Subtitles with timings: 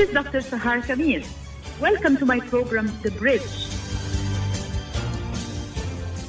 [0.00, 0.40] is Dr.
[0.40, 1.28] Sahar Khamis.
[1.78, 3.52] Welcome to my program, The Bridge.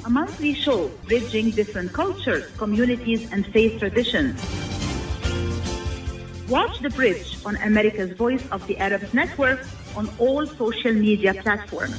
[0.03, 4.43] A monthly show bridging different cultures, communities, and faith traditions.
[6.49, 11.95] Watch The Bridge on America's Voice of the Arabs Network on all social media platforms.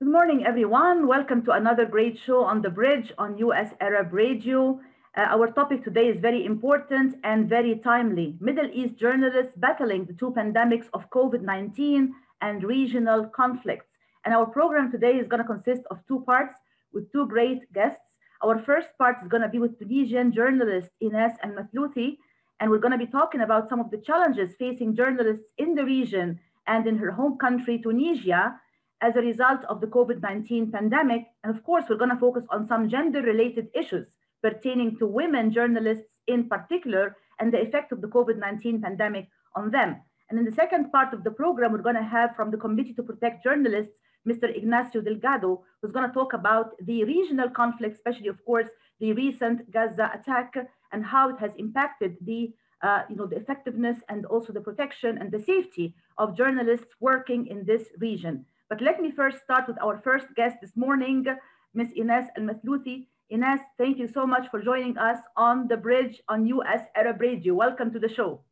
[0.00, 1.06] Good morning, everyone.
[1.06, 4.80] Welcome to another great show on The Bridge on US Arab Radio.
[5.14, 8.34] Uh, our topic today is very important and very timely.
[8.40, 13.84] Middle East journalists battling the two pandemics of COVID 19 and regional conflicts.
[14.24, 16.54] And our program today is going to consist of two parts
[16.94, 18.16] with two great guests.
[18.42, 22.16] Our first part is going to be with Tunisian journalist Ines El Mathlouthi,
[22.58, 25.84] and we're going to be talking about some of the challenges facing journalists in the
[25.84, 28.58] region and in her home country, Tunisia,
[29.02, 31.26] as a result of the COVID 19 pandemic.
[31.44, 34.06] And of course, we're going to focus on some gender related issues
[34.42, 39.70] pertaining to women journalists in particular and the effect of the COVID 19 pandemic on
[39.70, 39.96] them.
[40.28, 42.94] And in the second part of the program, we're going to have from the Committee
[42.94, 43.92] to Protect Journalists,
[44.26, 44.44] Mr.
[44.56, 48.68] Ignacio Delgado, who's going to talk about the regional conflict, especially, of course,
[49.00, 50.54] the recent Gaza attack
[50.92, 55.18] and how it has impacted the, uh, you know, the effectiveness and also the protection
[55.18, 58.46] and the safety of journalists working in this region.
[58.68, 61.26] But let me first start with our first guest this morning,
[61.74, 61.88] Ms.
[61.94, 63.06] Ines El Mathlouthi.
[63.32, 67.54] Ines, thank you so much for joining us on the bridge on US Arab Radio.
[67.54, 68.42] Welcome to the show.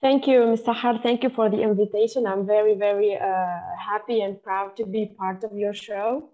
[0.00, 0.62] Thank you, Ms.
[0.62, 1.02] Sahar.
[1.02, 2.26] Thank you for the invitation.
[2.26, 6.30] I'm very, very uh, happy and proud to be part of your show.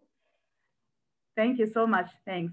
[1.37, 2.09] Thank you so much.
[2.25, 2.53] Thanks.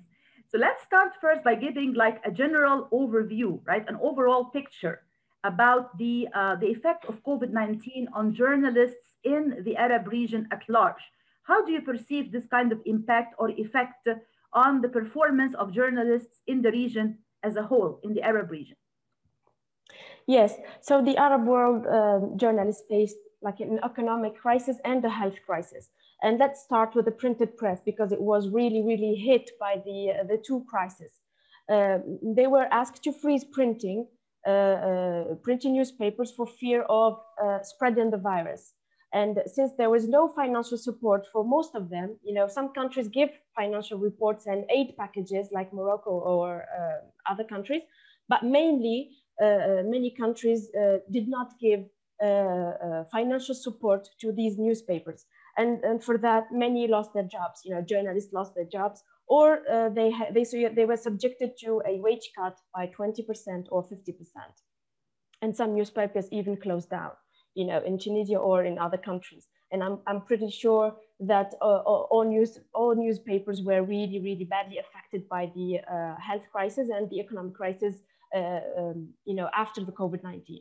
[0.49, 3.85] So let's start first by giving like a general overview, right?
[3.87, 5.01] An overall picture
[5.43, 11.03] about the, uh, the effect of COVID-19 on journalists in the Arab region at large.
[11.43, 14.07] How do you perceive this kind of impact or effect
[14.65, 17.07] on the performance of journalists in the region
[17.43, 18.75] as a whole, in the Arab region?
[20.25, 20.51] Yes,
[20.81, 25.89] so the Arab world uh, journalists faced like an economic crisis and a health crisis.
[26.23, 29.99] And let's start with the printed press because it was really, really hit by the,
[30.11, 31.13] uh, the two crises.
[31.71, 31.99] Uh,
[32.37, 34.07] they were asked to freeze printing,
[34.47, 38.73] uh, uh, printing newspapers for fear of uh, spreading the virus.
[39.13, 43.07] And since there was no financial support for most of them, you know, some countries
[43.07, 47.83] give financial reports and aid packages like Morocco or uh, other countries,
[48.27, 51.85] but mainly uh, uh many countries uh, did not give
[52.21, 55.25] uh, uh, financial support to these newspapers.
[55.55, 59.59] And, and for that, many lost their jobs, you know, journalists lost their jobs, or
[59.93, 64.15] they, they, so they were subjected to a wage cut by 20% or 50%.
[65.41, 67.11] And some newspapers even closed down
[67.57, 69.47] you know, in Tunisia or in other countries.
[69.71, 71.79] And I'm, I'm pretty sure that uh,
[72.15, 77.09] all, news, all newspapers were really, really badly affected by the uh, health crisis and
[77.09, 77.95] the economic crisis,
[78.35, 80.59] uh, um, you know, after the COVID-19.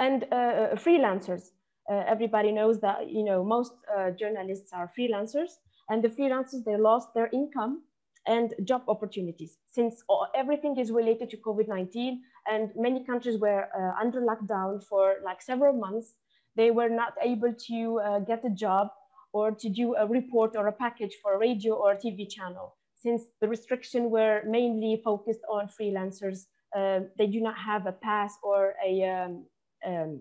[0.00, 1.42] And uh, uh, freelancers,
[1.90, 3.72] uh, everybody knows that, you know, most
[4.18, 5.50] journalists are freelancers
[5.88, 7.82] and the freelancers, they lost their income
[8.26, 10.02] and job opportunities since
[10.34, 12.18] everything is related to COVID-19
[12.48, 16.14] and many countries were uh, under lockdown for like several months.
[16.56, 18.88] They were not able to uh, get a job
[19.32, 22.76] or to do a report or a package for a radio or a TV channel.
[22.94, 28.34] Since the restriction were mainly focused on freelancers, uh, they do not have a pass
[28.42, 29.44] or a, um,
[29.86, 30.20] um,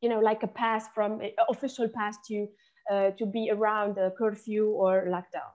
[0.00, 2.46] you know, like a pass from uh, official pass to,
[2.90, 5.50] uh, to be around a curfew or lockdown.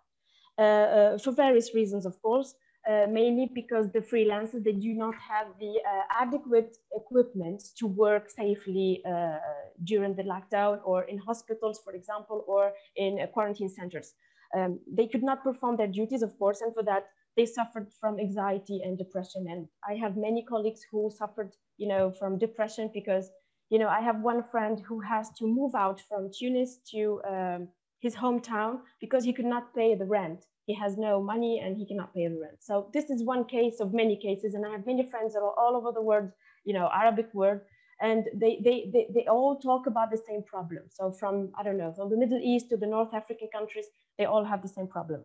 [0.55, 2.53] Uh, for various reasons, of course
[2.89, 8.29] uh, mainly because the freelancers, they do not have the uh, adequate equipment to work
[8.29, 9.37] safely uh,
[9.85, 14.13] during the lockdown or in hospitals, for example, or in uh, quarantine centers.
[14.55, 18.19] Um, they could not perform their duties, of course, and for that, they suffered from
[18.19, 19.47] anxiety and depression.
[19.49, 23.31] And I have many colleagues who suffered, you know, from depression because,
[23.69, 27.67] you know, I have one friend who has to move out from Tunis to um,
[28.01, 31.85] his hometown because he could not pay the rent he has no money and he
[31.85, 32.57] cannot pay the rent.
[32.59, 34.53] So this is one case of many cases.
[34.53, 36.29] And I have many friends that are all over the world,
[36.63, 37.59] you know, Arabic world,
[38.01, 40.83] and they, they, they, they all talk about the same problem.
[40.89, 43.85] So from, I don't know, from the Middle East to the North African countries,
[44.17, 45.23] they all have the same problem.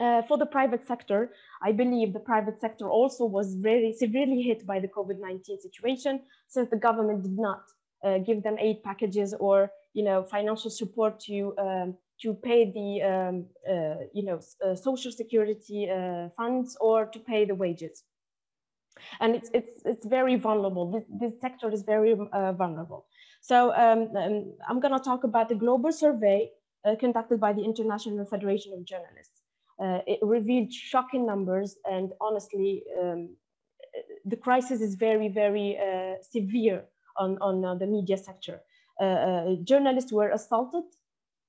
[0.00, 4.64] Uh, for the private sector, I believe the private sector also was very severely hit
[4.64, 7.62] by the COVID-19 situation since the government did not
[8.04, 13.02] uh, give them aid packages or you know financial support to um, to pay the
[13.02, 18.04] um, uh, you know uh, social security uh, funds or to pay the wages.
[19.20, 20.90] And it's it's it's very vulnerable.
[20.90, 23.06] This, this sector is very uh, vulnerable.
[23.40, 26.50] So um, um, i'm going to talk about the global survey
[26.84, 29.42] uh, conducted by the international federation of journalists.
[29.80, 33.28] Uh, it revealed shocking numbers and honestly um,
[34.24, 35.78] the crisis is very, very
[36.20, 36.84] severe
[37.16, 38.60] on, on the media sector.
[39.64, 40.84] journalists were assaulted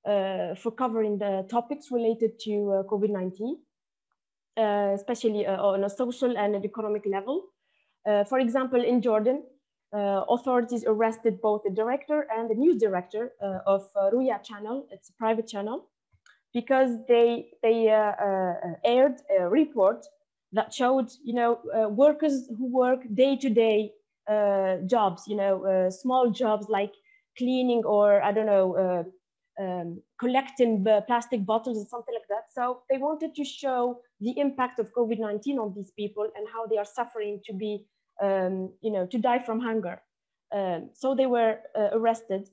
[0.06, 3.56] Uh, for covering the topics related to uh, COVID-19.
[4.60, 7.44] Uh, especially uh, on a social and an economic level.
[8.06, 9.42] Uh, for example, in Jordan,
[9.94, 13.32] uh, authorities arrested both the director and the news director
[13.64, 15.88] of Ruya channel, it's a private channel,
[16.52, 17.88] because they, they
[18.84, 20.04] aired a report
[20.52, 21.60] that showed, you know,
[21.96, 23.92] workers who work day-to-day
[24.28, 25.54] -day, jobs, you know,
[25.90, 26.94] small jobs like
[27.38, 28.68] cleaning or I don't know,
[29.60, 32.44] um, collecting plastic bottles or something like that.
[32.52, 36.78] So they wanted to show the impact of COVID-19 on these people and how they
[36.78, 37.84] are suffering to be,
[38.22, 40.00] um, you know, to die from hunger.
[40.52, 42.48] Um, so they were uh, arrested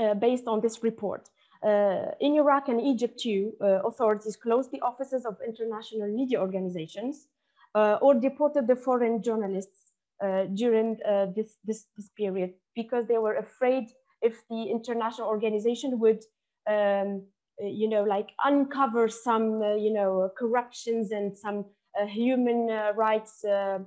[0.00, 1.28] uh, based on this report.
[1.62, 7.26] Uh, in Iraq and Egypt too, uh, authorities closed the offices of international media organizations
[7.74, 10.96] uh, or deported the foreign journalists uh, during
[11.34, 13.88] this, this, this period because they were afraid
[14.22, 16.22] if the international organization would
[16.68, 17.22] um,
[17.60, 21.64] you know like uncover some uh, you know corruptions and some
[22.00, 23.78] uh, human uh, rights uh,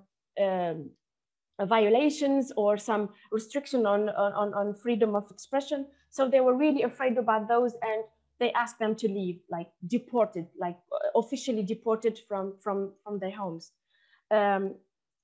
[0.42, 0.90] um,
[1.62, 5.86] violations or some restriction on, on on freedom of expression.
[6.10, 8.04] So they were really afraid about those and
[8.40, 10.78] they asked them to leave like deported like
[11.16, 13.72] officially deported from from from their homes.
[14.32, 14.76] Um,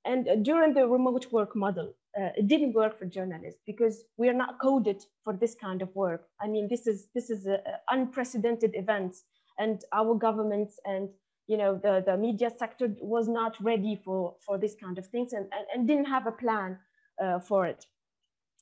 [0.05, 4.33] and during the remote work model uh, it didn't work for journalists because we are
[4.33, 6.27] not coded for this kind of work.
[6.41, 7.59] I mean, this is this is an
[7.89, 9.15] unprecedented event,
[9.59, 11.09] and our governments and
[11.47, 15.33] you know the, the media sector was not ready for for this kind of things
[15.33, 16.79] and, and, and didn't have a plan
[17.23, 17.85] uh, for it.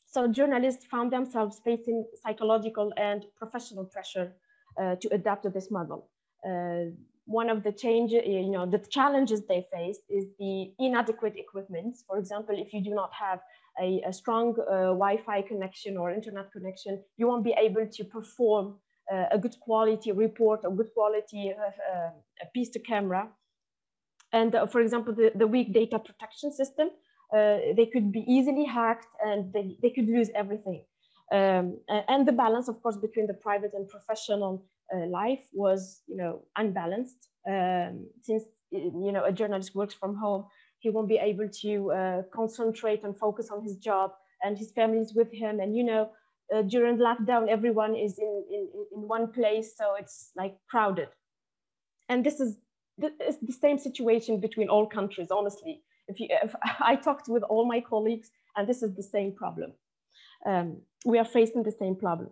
[0.05, 4.33] So journalists found themselves facing psychological and professional pressure
[4.79, 6.09] uh, to adapt to this model.
[7.25, 11.97] One of the changes, you know, the challenges they faced is the inadequate equipment.
[12.07, 13.39] For example, if you do not have
[13.81, 18.75] a, a strong uh, Wi-Fi connection or internet connection, you won't be able to perform
[19.11, 22.09] uh, a good quality report, a good quality uh, uh
[22.53, 23.27] piece to camera.
[24.31, 26.89] And uh, for example, the, the weak data protection system,
[27.33, 30.85] uh, they could be easily hacked and they, they could lose everything.
[31.31, 36.43] Um, and the balance, of course, between the private and professional life was, you know,
[36.57, 37.29] unbalanced.
[37.47, 40.45] Um, since you know a journalist works from home,
[40.79, 44.11] he won't be able to uh, concentrate and focus on his job,
[44.43, 45.59] and his family is with him.
[45.59, 46.11] And you know,
[46.53, 51.09] uh, during lockdown, everyone is in, in in one place, so it's like crowded.
[52.09, 52.57] And this is
[52.97, 55.29] it's the same situation between all countries.
[55.31, 59.33] Honestly, if you if I talked with all my colleagues, and this is the same
[59.33, 59.73] problem.
[60.45, 62.29] Um, we are facing the same problem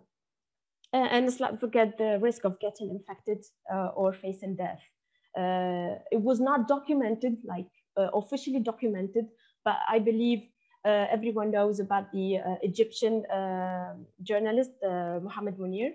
[0.98, 4.80] and let's not forget the risk of getting infected uh, or facing death.
[5.36, 9.26] Uh, it was not documented, like uh, officially documented,
[9.64, 10.42] but I believe
[10.84, 15.92] uh, everyone knows about the uh, Egyptian uh, journalist, Mohammed Munir.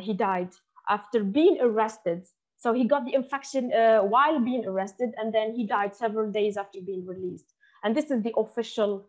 [0.00, 0.50] he died
[0.88, 2.26] after being arrested.
[2.56, 3.70] So he got the infection
[4.08, 7.52] while being arrested, and then he died several days after being released.
[7.84, 9.06] And this is the official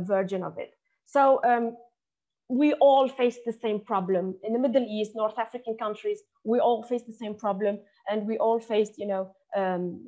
[0.00, 0.74] version of it.
[1.04, 1.76] So um,
[2.48, 6.20] we all face the same problem in the Middle East, North African countries.
[6.44, 10.04] We all face the same problem, and we all faced, you know, um,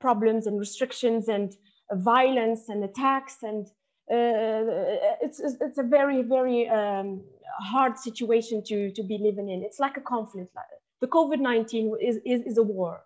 [0.00, 1.54] problems and restrictions and
[1.92, 3.66] violence and attacks, and
[4.10, 7.22] uh, it's it's a very very um,
[7.60, 9.62] hard situation to to be living in.
[9.62, 10.56] It's like a conflict.
[11.00, 13.02] The COVID nineteen is, is is a war.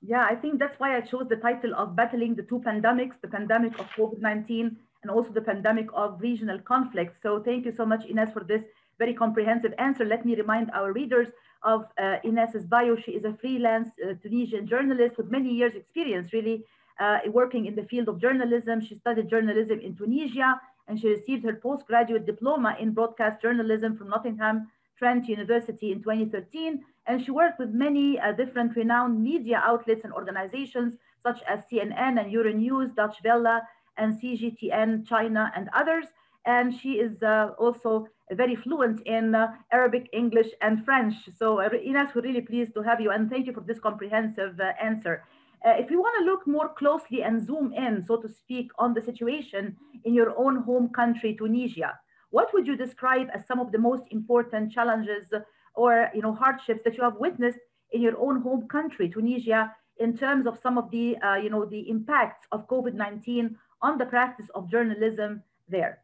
[0.00, 3.28] Yeah, I think that's why I chose the title of battling the two pandemics: the
[3.28, 7.16] pandemic of COVID nineteen and also the pandemic of regional conflicts.
[7.22, 8.62] So thank you so much, Ines, for this
[8.98, 10.04] very comprehensive answer.
[10.04, 11.28] Let me remind our readers
[11.64, 12.96] of uh, Ines's bio.
[12.96, 16.64] She is a freelance uh, Tunisian journalist with many years experience, really,
[17.00, 18.80] uh, working in the field of journalism.
[18.80, 24.08] She studied journalism in Tunisia, and she received her postgraduate diploma in broadcast journalism from
[24.08, 26.84] Nottingham Trent University in 2013.
[27.06, 32.20] And she worked with many uh, different renowned media outlets and organizations such as CNN
[32.20, 33.62] and Euronews, Deutsche Welle,
[33.96, 36.06] and CGTN China and others.
[36.44, 41.14] And she is uh, also very fluent in uh, Arabic, English, and French.
[41.36, 44.58] So uh, Ines, we're really pleased to have you and thank you for this comprehensive
[44.58, 45.24] uh, answer.
[45.64, 48.94] Uh, if you want to look more closely and zoom in, so to speak, on
[48.94, 51.96] the situation in your own home country, Tunisia,
[52.30, 55.32] what would you describe as some of the most important challenges
[55.74, 57.58] or you know hardships that you have witnessed
[57.92, 61.64] in your own home country, Tunisia, in terms of some of the uh, you know
[61.64, 65.98] the impacts of COVID-19 on the practice of journalism there?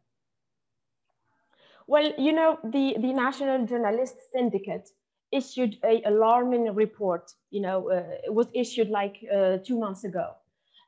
[1.87, 4.91] Well, you know, the, the National Journalists Syndicate
[5.33, 10.35] issued a alarming report, you know, uh, it was issued like uh, two months ago.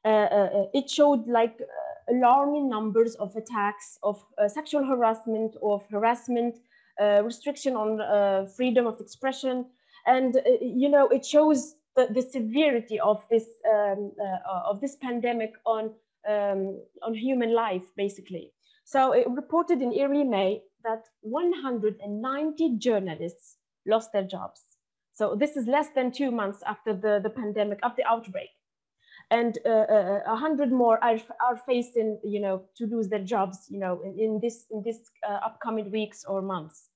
[0.04, 6.56] Uh, uh, it showed like uh, alarming numbers of attacks of sexual harassment, of harassment,
[7.23, 9.64] restriction on freedom of expression,
[10.06, 14.12] and you know it shows the, the severity of this um,
[14.66, 15.90] of this pandemic on
[16.29, 18.53] um, on human life, basically.
[18.85, 24.62] So it reported in early May that 190 journalists lost their jobs.
[25.12, 28.49] So this is less than two months after the, the pandemic, of the outbreak.
[29.31, 33.23] And uh, uh, a uh, hundred more are, are facing, you know, to lose their
[33.23, 34.99] jobs, you know, in, in this, in this
[35.29, 36.89] uh, upcoming weeks or months.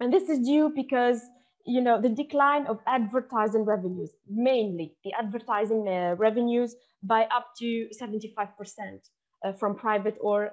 [0.00, 1.20] And this is due because,
[1.64, 7.88] you know, the decline of advertising revenues, mainly the advertising uh, revenues by up to
[8.00, 8.48] 75%
[9.44, 10.50] uh, from private or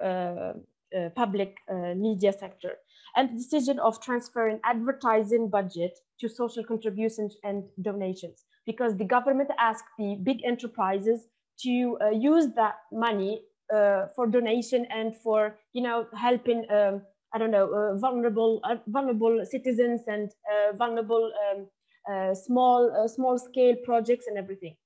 [1.14, 1.56] public
[1.96, 2.72] media sector.
[3.16, 9.50] And the decision of transferring advertising budget to social contributions and donations because the government
[9.58, 11.28] asked the big enterprises
[11.62, 13.42] to uh, use that money
[13.74, 18.76] uh, for donation and for you know helping um, I don't know uh, vulnerable uh,
[18.86, 21.66] vulnerable citizens and uh, vulnerable um,
[22.10, 24.76] uh, small small scale projects and everything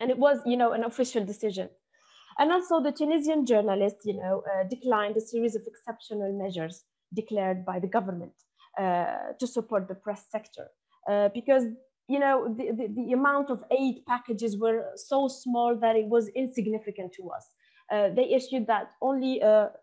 [0.00, 1.68] and it was you know an official decision
[2.38, 6.84] and also the Tunisian journalists you know declined a series of exceptional measures
[7.14, 8.32] declared by the government
[8.78, 10.68] uh, to support the press sector.
[11.08, 11.64] Uh, because
[12.08, 16.28] you know the, the, the, amount of aid packages were so small that it was
[16.36, 17.48] insignificant to us.
[17.90, 19.40] Uh, they issued that only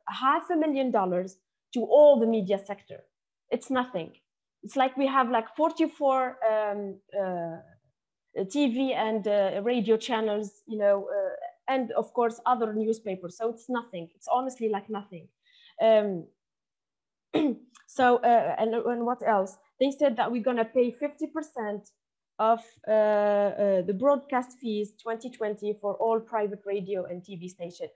[0.09, 1.37] half a million dollars
[1.73, 3.03] to all the media sector.
[3.49, 4.11] It's nothing.
[4.63, 7.57] It's like we have like 44 um, uh,
[8.45, 13.37] TV and uh, radio channels, you know, uh, and of course other newspapers.
[13.37, 14.09] So it's nothing.
[14.15, 15.27] It's honestly like nothing.
[15.81, 16.25] Um,
[17.87, 19.57] so, uh, and, and what else?
[19.79, 21.89] They said that we're gonna pay 50%
[22.39, 27.87] of uh, uh, the broadcast fees 2020 for all private radio and TV station.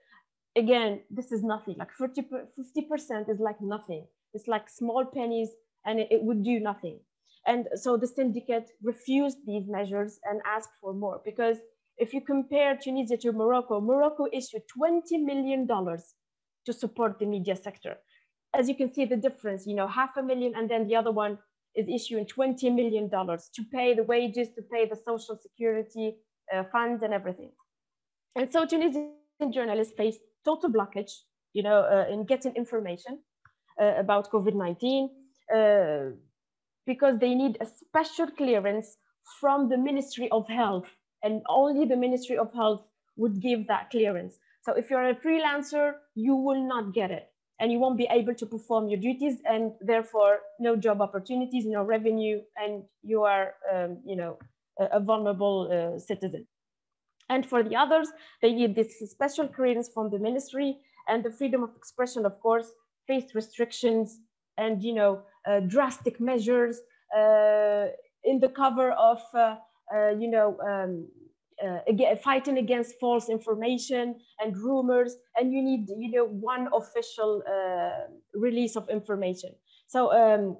[0.56, 4.06] Again, this is nothing, like 50, 50% is like nothing.
[4.34, 5.50] It's like small pennies
[5.86, 7.00] and it, it would do nothing.
[7.46, 11.56] And so the syndicate refused these measures and asked for more because
[11.98, 17.96] if you compare Tunisia to Morocco, Morocco issued $20 million to support the media sector
[18.54, 21.10] as you can see the difference, you know, half a million and then the other
[21.10, 21.38] one
[21.74, 26.16] is issuing $20 million to pay the wages, to pay the social security
[26.54, 27.50] uh, funds and everything.
[28.36, 29.12] And so Tunisian
[29.50, 31.12] journalists face total blockage,
[31.52, 33.18] you know, uh, in getting information
[33.80, 35.08] uh, about COVID-19
[35.54, 36.14] uh,
[36.86, 38.96] because they need a special clearance
[39.40, 40.88] from the Ministry of Health
[41.22, 42.82] and only the Ministry of Health
[43.16, 44.38] would give that clearance.
[44.62, 47.28] So if you're a freelancer, you will not get it
[47.60, 51.82] and you won't be able to perform your duties and therefore no job opportunities, no
[51.82, 54.38] revenue, and you are, um, you know,
[54.78, 56.46] a, vulnerable uh, citizen.
[57.32, 58.08] And for the others,
[58.42, 60.70] they need this special clearance from the ministry
[61.08, 62.68] and the freedom of expression, of course,
[63.08, 64.06] faced restrictions
[64.58, 65.12] and, you know,
[65.48, 66.76] uh, drastic measures
[67.20, 67.86] uh,
[68.30, 69.56] in the cover of, uh,
[69.94, 71.08] uh, you know, um,
[71.64, 74.04] uh, again, fighting against false information
[74.40, 79.50] and rumors, and you need you know one official uh, release of information.
[79.86, 80.56] So um,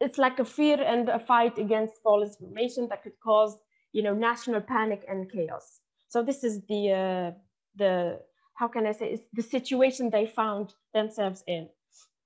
[0.00, 3.56] it's like a fear and a fight against false information that could cause
[3.94, 5.80] you know national panic and chaos.
[6.08, 7.30] So this is the uh,
[7.76, 8.20] the
[8.54, 11.68] how can I say it's the situation they found themselves in,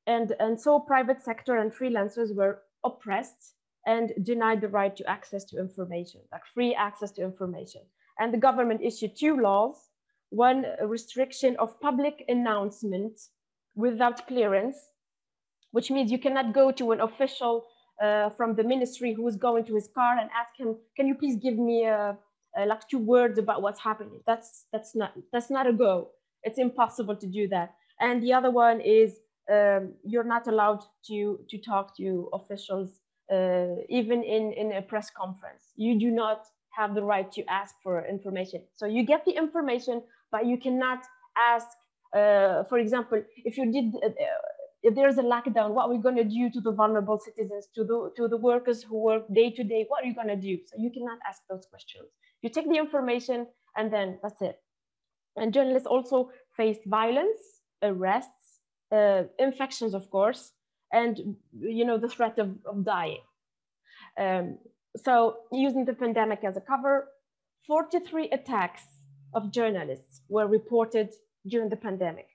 [0.06, 3.54] and and so private sector and freelancers were oppressed
[3.86, 7.82] and denied the right to access to information, like free access to information.
[8.18, 9.76] And the government issued two laws,
[10.30, 13.14] one restriction of public announcement
[13.76, 14.76] without clearance,
[15.70, 17.64] which means you cannot go to an official
[18.02, 21.14] uh, from the ministry who is going to his car and ask him, can you
[21.14, 22.12] please give me uh,
[22.58, 24.20] uh, like two words about what's happening?
[24.26, 26.10] That's, that's, not, that's not a go.
[26.42, 27.74] It's impossible to do that.
[28.00, 29.16] And the other one is
[29.52, 33.00] um, you're not allowed to, to talk to officials
[33.32, 35.64] uh, even in, in a press conference.
[35.76, 38.62] You do not have the right to ask for information.
[38.76, 41.04] So you get the information, but you cannot
[41.36, 41.66] ask,
[42.12, 43.94] for example, if you did,
[44.82, 47.84] if there's a lockdown, what are we going to do to the vulnerable citizens, to
[47.84, 49.84] the, to the workers who work day to day?
[49.88, 50.58] What are you going to do?
[50.66, 52.08] So you cannot ask those questions.
[52.42, 54.58] You take the information and then that's it.
[55.36, 57.40] And journalists also faced violence,
[57.82, 58.60] arrests,
[58.92, 60.52] uh, infections, of course,
[60.92, 63.20] and you know the threat of, of dying.
[64.18, 64.58] Um,
[64.96, 67.08] so using the pandemic as a cover,
[67.66, 68.82] 43 attacks
[69.34, 71.10] of journalists were reported
[71.46, 72.28] during the pandemic.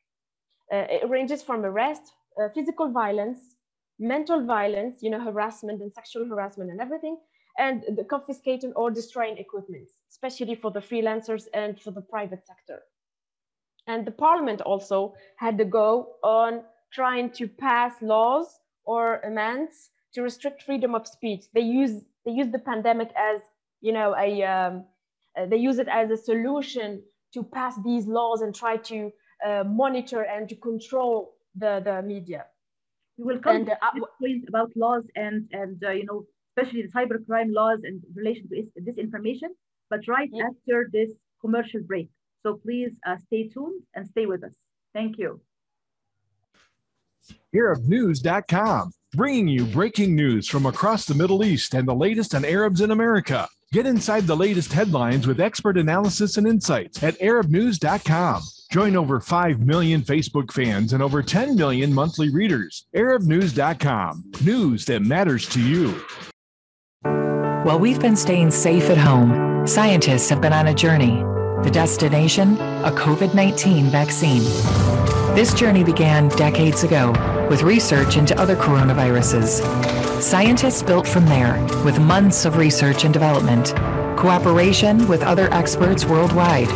[0.71, 3.55] Uh, it ranges from arrest, uh, physical violence,
[3.99, 7.17] mental violence, you know, harassment and sexual harassment and everything,
[7.57, 12.81] and the confiscating or destroying equipment, especially for the freelancers and for the private sector.
[13.87, 20.21] And the parliament also had to go on trying to pass laws or amendments to
[20.21, 21.45] restrict freedom of speech.
[21.53, 23.41] They use they use the pandemic as
[23.81, 24.85] you know a um,
[25.37, 27.01] uh, they use it as a solution
[27.33, 29.11] to pass these laws and try to
[29.45, 32.45] uh, monitor and to control the the media.
[33.17, 36.25] We will come and, to uh, this point about laws and and uh, you know
[36.55, 39.49] especially the cybercrime laws in relation to disinformation,
[39.89, 40.45] but right yeah.
[40.45, 42.09] after this commercial break.
[42.43, 44.53] So please uh, stay tuned and stay with us.
[44.93, 45.41] Thank you.
[47.55, 52.81] ArabNews.com, bringing you breaking news from across the Middle East and the latest on Arabs
[52.81, 53.47] in America.
[53.71, 58.41] Get inside the latest headlines with expert analysis and insights at ArabNews.com.
[58.73, 62.87] Join over 5 million Facebook fans and over 10 million monthly readers.
[62.95, 65.91] ArabNews.com, news that matters to you.
[67.03, 71.17] While we've been staying safe at home, scientists have been on a journey.
[71.63, 72.55] The destination?
[72.83, 74.41] A COVID 19 vaccine.
[75.35, 77.11] This journey began decades ago
[77.51, 79.61] with research into other coronaviruses.
[80.19, 83.75] Scientists built from there with months of research and development,
[84.17, 86.69] cooperation with other experts worldwide,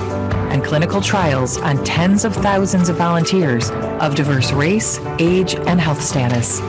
[0.50, 3.70] and clinical trials on tens of thousands of volunteers
[4.02, 6.60] of diverse race, age, and health status.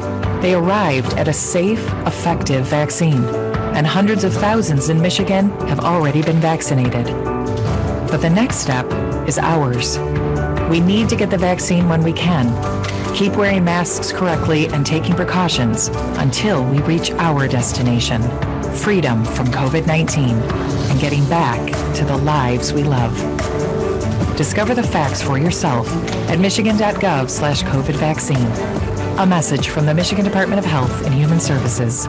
[0.41, 3.25] They arrived at a safe, effective vaccine,
[3.75, 7.07] and hundreds of thousands in Michigan have already been vaccinated.
[8.11, 8.87] But the next step
[9.29, 9.99] is ours.
[10.71, 12.47] We need to get the vaccine when we can.
[13.15, 18.23] Keep wearing masks correctly and taking precautions until we reach our destination
[18.77, 21.61] freedom from COVID 19 and getting back
[21.95, 23.17] to the lives we love.
[24.37, 25.89] Discover the facts for yourself
[26.29, 28.47] at michigan.gov slash COVID vaccine.
[29.19, 32.09] A message from the Michigan Department of Health and Human Services.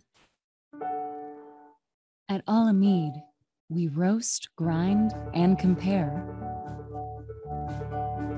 [2.31, 3.21] At Alamede,
[3.67, 6.23] we roast, grind, and compare.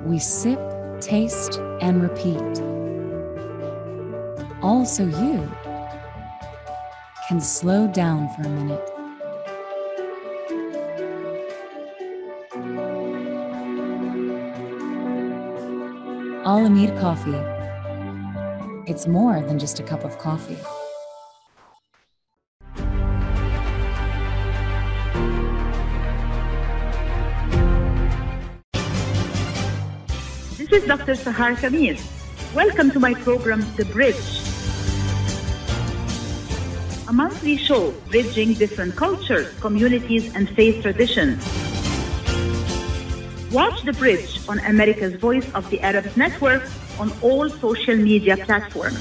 [0.03, 0.59] We sip,
[0.99, 2.41] taste, and repeat.
[4.63, 5.47] Also, you
[7.27, 8.89] can slow down for a minute.
[16.47, 18.91] Alamede Coffee.
[18.91, 20.57] It's more than just a cup of coffee.
[30.73, 31.13] Is Dr.
[31.13, 32.01] Sahar Khamis.
[32.55, 34.25] Welcome to my program, The Bridge.
[37.07, 41.45] A monthly show bridging different cultures, communities, and faith traditions.
[43.51, 46.63] Watch The Bridge on America's Voice of the Arabs Network
[46.97, 48.97] on all social media platforms.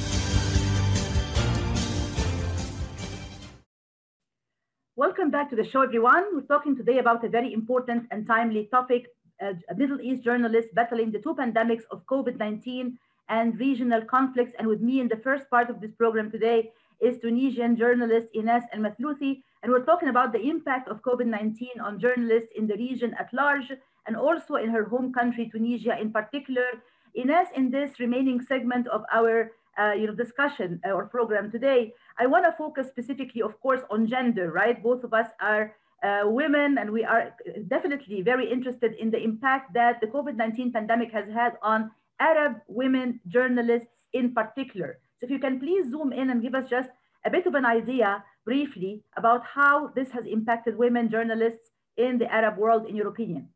[4.95, 6.25] Welcome back to the show, everyone.
[6.35, 9.07] We're talking today about a very important and timely topic
[9.43, 12.97] a Middle East journalist battling the two pandemics of COVID-19
[13.29, 14.55] and regional conflicts.
[14.59, 18.65] And with me in the first part of this program today is Tunisian journalist Ines
[18.73, 19.43] El Mathlouthi.
[19.63, 23.73] And we're talking about the impact of COVID-19 on journalists in the region at large
[24.07, 26.67] and also in her home country, Tunisia in particular.
[27.15, 31.93] Ines, in this remaining segment of our uh, you know, discussion uh, or program today,
[32.19, 34.83] I want to focus specifically, of course, on gender, right?
[34.83, 37.35] Both of us are uh, women, and we are
[37.69, 43.21] definitely very interested in the impact that the COVID-19 pandemic has had on Arab women
[43.29, 44.99] journalists in particular.
[45.19, 46.91] So if you can please zoom in and give us just
[47.25, 52.33] a bit of an idea briefly about how this has impacted women journalists in the
[52.33, 53.49] Arab world, in your opinion.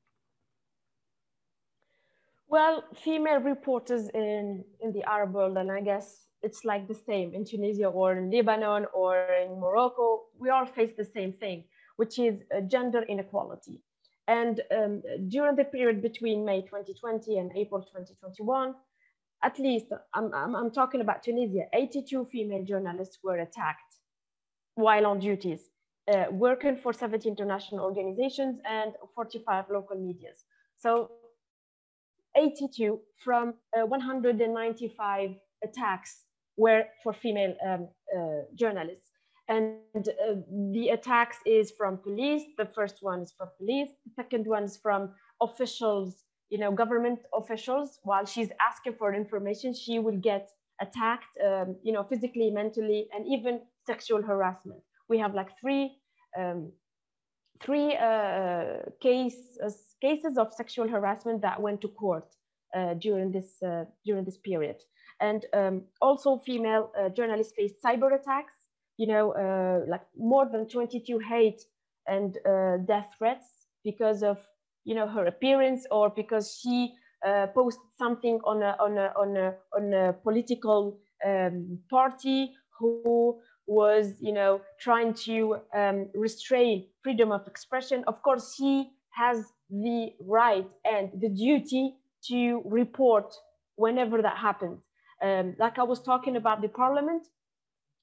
[2.48, 7.34] Well, female reporters in, in the Arab world, and I guess it's like the same
[7.34, 10.26] in Tunisia or in Lebanon or in Morocco.
[10.38, 11.64] We all face the same thing,
[11.96, 13.82] which is uh, gender inequality.
[14.28, 18.74] And um, during the period between May 2020 and April 2021,
[19.42, 23.96] at least I'm, I'm, I'm talking about Tunisia, 82 female journalists were attacked
[24.74, 25.70] while on duties,
[26.12, 30.44] uh, working for 70 international organizations and 45 local medias.
[30.76, 31.10] So
[32.36, 35.30] 82 from uh, 195
[35.64, 36.24] attacks
[36.56, 39.10] were for female um, uh, journalists.
[39.48, 40.34] And uh,
[40.72, 42.42] the attacks is from police.
[42.58, 43.90] The first one is from police.
[44.04, 48.00] The second one is from officials, you know, government officials.
[48.02, 53.26] While she's asking for information, she will get attacked, um, you know, physically, mentally, and
[53.26, 54.80] even sexual harassment.
[55.08, 55.96] We have like three,
[56.36, 56.72] um,
[57.60, 62.26] three uh, case, uh, cases of sexual harassment that went to court
[62.76, 64.76] uh, during this uh, during this period.
[65.20, 68.52] And um, also female uh, journalists faced cyber attacks,
[68.96, 71.62] you know, uh, like more than 22 hate
[72.06, 74.38] and uh, death threats because of,
[74.84, 76.94] you know, her appearance or because she
[77.26, 83.38] uh, posted something on a, on a, on a, on a political um, party who
[83.66, 88.04] was, you know, trying to um, restrain freedom of expression.
[88.06, 91.94] Of course, she has the right and the duty
[92.28, 93.34] to report
[93.76, 94.80] whenever that happens.
[95.22, 97.26] Um, like I was talking about the parliament,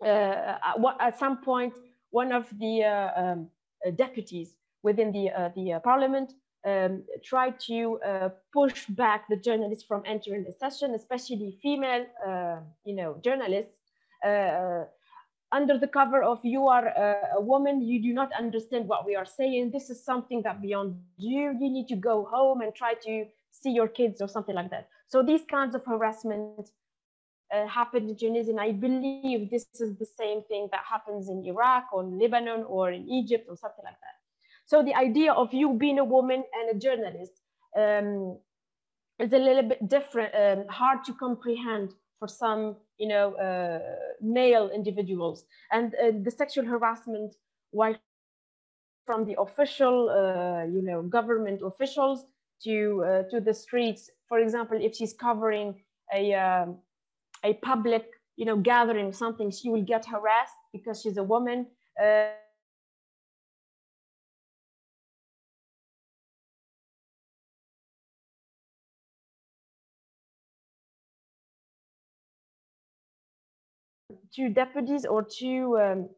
[0.06, 1.74] at some point,
[2.14, 3.48] one of the uh, um,
[3.86, 6.34] uh, deputies within the, uh, the uh, parliament
[6.66, 12.06] um, tried to uh, push back the journalists from entering the session, especially female,
[12.86, 13.74] you know, journalists.
[15.60, 16.88] under the cover of you are
[17.40, 19.72] a woman, you do not understand what we are saying.
[19.72, 21.56] This is something that beyond you.
[21.62, 24.88] You need to go home and try to see your kids or something like that.
[25.08, 26.72] So these kinds of harassment
[27.54, 28.52] uh, happened in Tunisia.
[28.52, 32.64] And I believe this is the same thing that happens in Iraq or in Lebanon
[32.68, 34.18] or in Egypt or something like that.
[34.66, 37.34] So the idea of you being a woman and a journalist
[37.78, 38.38] um,
[39.20, 43.80] is a little bit different, um, hard to comprehend for some, you know, uh,
[44.22, 45.46] male individuals.
[45.72, 47.36] And uh, the sexual harassment,
[47.72, 47.96] while
[49.06, 52.26] from the official, uh, you know, government officials
[52.64, 54.10] to uh, to the streets.
[54.30, 55.76] For example, if she's covering
[56.14, 56.78] a um,
[57.44, 61.68] a public, you know, gathering something, she will get harassed because she's a woman.
[62.02, 62.30] Uh,
[74.36, 76.10] two deputies or two um,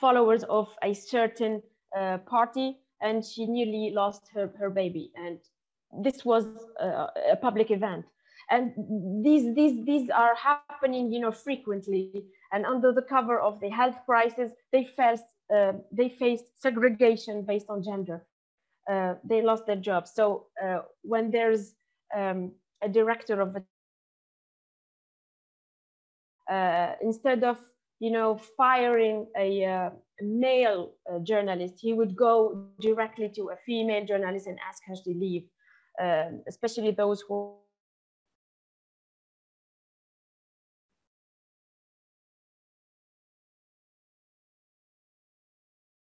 [0.00, 1.62] followers of a certain
[1.96, 5.38] uh, party and she nearly lost her, her baby and
[6.02, 6.46] this was
[6.80, 8.04] uh, a public event
[8.50, 8.72] and
[9.24, 12.24] these these these are happening you know frequently.
[12.52, 17.66] And under the cover of the health crisis they faced uh, they faced segregation based
[17.68, 18.24] on gender.
[18.90, 20.12] Uh, they lost their jobs.
[20.14, 21.74] So uh, when there's
[22.16, 23.62] um, a director of a
[26.52, 27.58] uh, instead of
[27.98, 34.04] you know firing a uh, male uh, journalist he would go directly to a female
[34.04, 35.44] journalist and ask her to leave
[36.00, 37.56] um, especially those who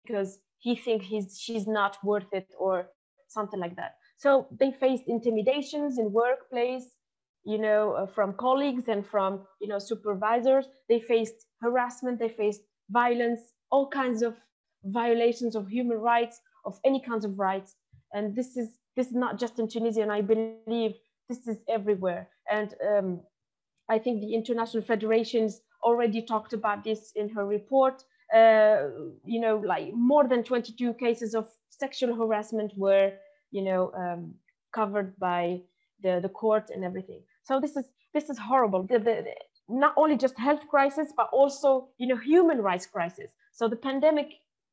[0.06, 2.88] because he thinks he's she's not worth it or
[3.28, 3.96] something like that.
[4.18, 6.86] So they faced intimidations in workplace,
[7.44, 10.66] you know, uh, from colleagues and from you know supervisors.
[10.90, 12.20] They faced harassment.
[12.20, 14.36] They faced violence, all kinds of
[14.86, 17.76] violations of human rights, of any kinds of rights.
[18.14, 20.94] And this is this is not just in Tunisia, and I believe
[21.30, 22.30] this is everywhere.
[22.50, 23.22] And um,
[23.90, 28.04] I think the international federations already talked about this in her report.
[28.34, 28.90] Uh,
[29.26, 33.12] you know, like more than 22 cases of sexual harassment were,
[33.52, 34.34] you know, um,
[34.74, 35.62] covered by
[36.02, 37.22] the, the court and everything.
[37.44, 38.84] So this is this is horrible.
[38.84, 39.26] The, the,
[39.70, 43.30] not only just health crisis, but also, you know, human rights crisis.
[43.52, 44.30] So the pandemic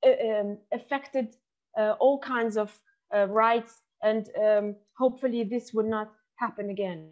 [0.07, 1.37] uh, um, affected
[1.79, 2.79] uh, all kinds of
[3.14, 7.11] uh, rights, and um, hopefully this will not happen again.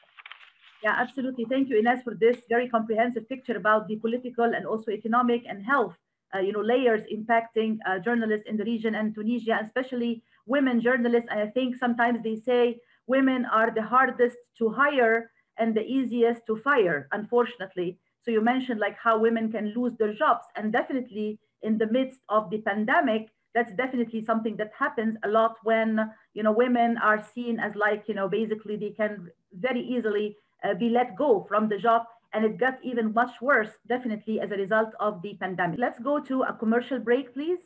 [0.82, 1.44] Yeah, absolutely.
[1.44, 5.64] Thank you, Ines, for this very comprehensive picture about the political and also economic and
[5.64, 5.96] health
[6.38, 11.28] you know, layers impacting uh, journalists in the region and Tunisia, especially women journalists.
[11.30, 16.56] I think sometimes they say women are the hardest to hire and the easiest to
[16.56, 17.98] fire, unfortunately.
[18.22, 22.20] So you mentioned like how women can lose their jobs and definitely in the midst
[22.28, 27.20] of the pandemic, that's definitely something that happens a lot when, you know, women are
[27.34, 31.68] seen as like, you know, basically they can very easily uh, be let go from
[31.68, 35.78] the job and it got even much worse, definitely as a result of the pandemic.
[35.78, 37.60] Let's go to a commercial break, please,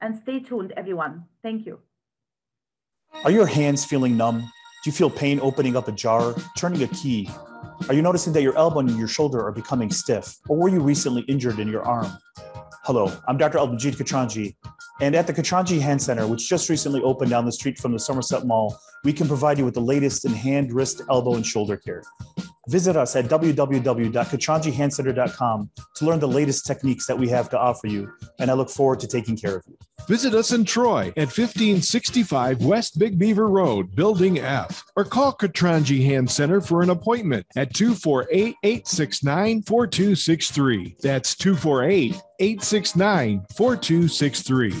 [0.00, 1.24] and stay tuned, everyone.
[1.42, 1.80] Thank you.
[3.24, 4.40] Are your hands feeling numb?
[4.40, 7.30] Do you feel pain opening up a jar, turning a key?
[7.88, 10.36] Are you noticing that your elbow and your shoulder are becoming stiff?
[10.48, 12.10] Or were you recently injured in your arm?
[12.84, 13.58] Hello, I'm Dr.
[13.58, 14.56] Albanjit Katranji,
[15.00, 17.98] and at the Katranji Hand Center, which just recently opened down the street from the
[17.98, 21.76] Somerset Mall, we can provide you with the latest in hand, wrist, elbow, and shoulder
[21.76, 22.02] care.
[22.68, 28.10] Visit us at www.katranjihandcenter.com to learn the latest techniques that we have to offer you,
[28.38, 29.76] and I look forward to taking care of you.
[30.08, 36.06] Visit us in Troy at 1565 West Big Beaver Road, Building F, or call Katranji
[36.06, 40.96] Hand Center for an appointment at 248 869 4263.
[41.02, 44.80] That's 248 869 4263.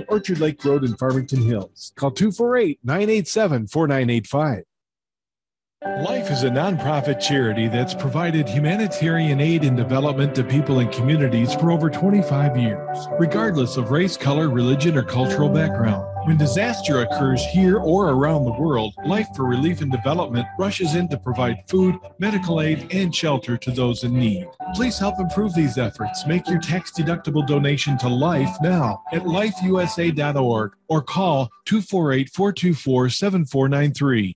[0.07, 1.93] Orchard Lake Road in Farmington Hills.
[1.95, 4.63] Call 248 987 4985.
[5.83, 11.55] Life is a nonprofit charity that's provided humanitarian aid and development to people and communities
[11.55, 16.10] for over 25 years, regardless of race, color, religion, or cultural background.
[16.25, 21.07] When disaster occurs here or around the world, Life for Relief and Development rushes in
[21.07, 24.47] to provide food, medical aid, and shelter to those in need.
[24.75, 26.27] Please help improve these efforts.
[26.27, 34.35] Make your tax deductible donation to Life now at lifeusa.org or call 248 424 7493.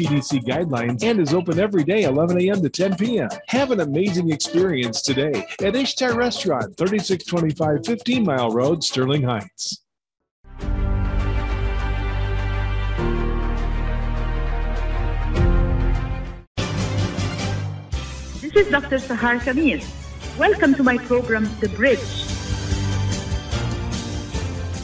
[0.00, 2.62] CDC guidelines and is open every day 11 a.m.
[2.62, 3.28] to 10 p.m.
[3.48, 9.82] Have an amazing experience today at Ishtar Restaurant, 3625 15 Mile Road, Sterling Heights.
[18.40, 18.96] This is Dr.
[18.96, 19.84] Sahar Khamis.
[20.38, 22.00] Welcome to my program, The Bridge.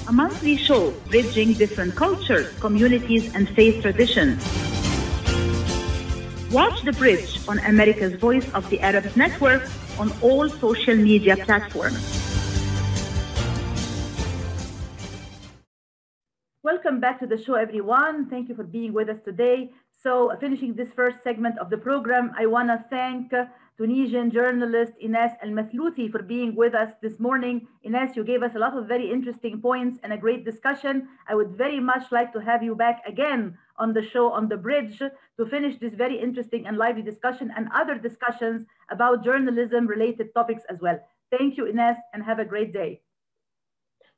[0.08, 4.75] A monthly show bridging different cultures, communities, and faith traditions.
[6.52, 11.98] Watch The Bridge on America's Voice of the Arabs Network on all social media platforms.
[16.62, 18.30] Welcome back to the show, everyone.
[18.30, 19.72] Thank you for being with us today.
[19.90, 23.32] So, finishing this first segment of the program, I want to thank
[23.76, 27.66] Tunisian journalist Ines El Mathlouthi for being with us this morning.
[27.82, 31.08] Ines, you gave us a lot of very interesting points and a great discussion.
[31.28, 34.56] I would very much like to have you back again on the show on the
[34.56, 40.32] bridge to finish this very interesting and lively discussion and other discussions about journalism related
[40.34, 40.98] topics as well.
[41.30, 43.00] Thank you, Ines, and have a great day.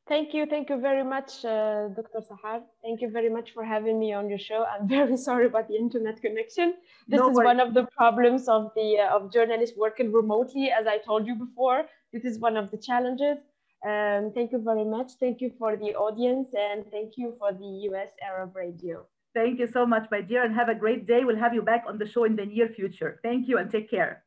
[0.08, 0.46] Thank you.
[0.46, 2.20] Thank you very much, uh, Dr.
[2.28, 2.62] Sahar.
[2.82, 4.64] Thank you very much for having me on your show.
[4.64, 6.74] I'm very sorry about the internet connection.
[7.06, 10.86] This No is one of the problems of the uh, of journalists working remotely, as
[10.86, 11.84] I told you before.
[12.12, 13.38] This is one of the challenges.
[13.84, 15.12] Um, thank you very much.
[15.20, 19.06] Thank you for the audience, and thank you for the US Arab Radio.
[19.34, 21.24] Thank you so much, my dear, and have a great day.
[21.24, 23.20] We'll have you back on the show in the near future.
[23.22, 24.24] Thank you and take care.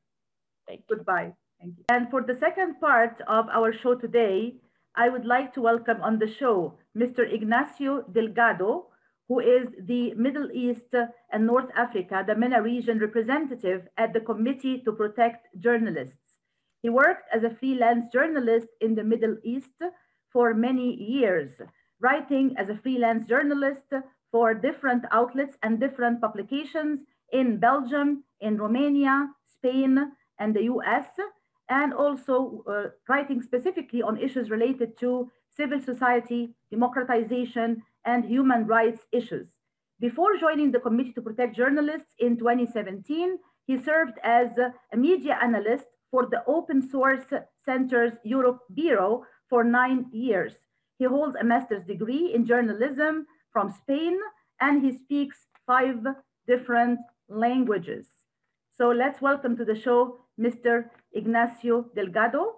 [0.68, 0.96] Thank you.
[0.96, 1.34] Goodbye.
[1.60, 1.86] Thank you.
[1.90, 4.56] And for the second part of our show today,
[4.96, 7.22] I would like to welcome on the show Mr.
[7.32, 8.88] Ignacio Delgado,
[9.28, 10.94] who is the Middle East
[11.32, 16.18] and North Africa, the MENA region representative at the Committee to Protect Journalists.
[16.82, 19.78] He worked as a freelance journalist in the Middle East
[20.34, 21.62] for many years,
[22.00, 23.94] writing as a freelance journalist
[24.32, 31.08] for different outlets and different publications in Belgium, in Romania, Spain, and the US,
[31.70, 39.02] and also uh, writing specifically on issues related to civil society, democratization, and human rights
[39.12, 39.48] issues.
[40.00, 45.86] Before joining the Committee to Protect Journalists in 2017, he served as a media analyst
[46.10, 47.26] for the Open Source
[47.64, 50.54] Center's Europe Bureau for nine years.
[50.98, 54.18] He holds a master's degree in journalism from Spain,
[54.60, 55.98] and he speaks five
[56.48, 58.08] different languages.
[58.78, 60.86] So let's welcome to the show Mr.
[61.14, 62.56] Ignacio Delgado.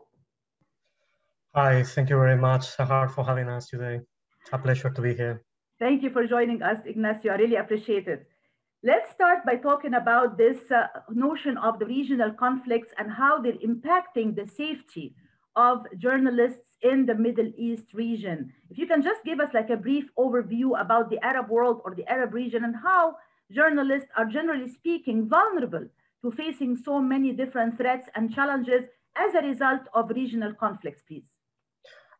[1.55, 4.01] Hi, thank you very much, Sahar, for having us today.
[4.41, 5.43] It's a pleasure to be here.
[5.79, 7.33] Thank you for joining us, Ignacio.
[7.33, 8.25] I really appreciate it.
[8.83, 13.63] Let's start by talking about this uh, notion of the regional conflicts and how they're
[13.65, 15.15] impacting the safety
[15.55, 18.51] of journalists in the Middle East region.
[18.69, 21.95] If you can just give us like a brief overview about the Arab world or
[21.95, 23.15] the Arab region and how
[23.51, 25.87] journalists are generally speaking vulnerable
[26.23, 28.83] to facing so many different threats and challenges
[29.15, 31.29] as a result of regional conflicts, please.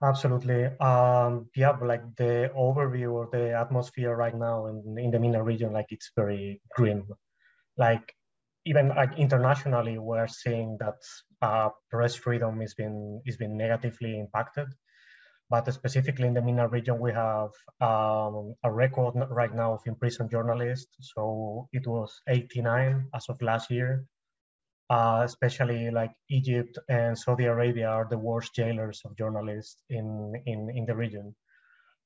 [0.03, 0.65] Absolutely.
[0.79, 5.71] Um, yeah, like the overview or the atmosphere right now in, in the MENA region,
[5.71, 7.07] like it's very grim.
[7.77, 8.13] Like
[8.65, 10.95] even like internationally, we're seeing that
[11.43, 14.67] uh, press freedom has been is been negatively impacted.
[15.49, 17.51] But specifically in the MENA region, we have
[17.81, 20.95] um, a record right now of imprisoned journalists.
[21.13, 24.05] So it was 89 as of last year
[24.89, 30.69] uh, especially like Egypt and Saudi Arabia are the worst jailers of journalists in, in,
[30.75, 31.35] in the region.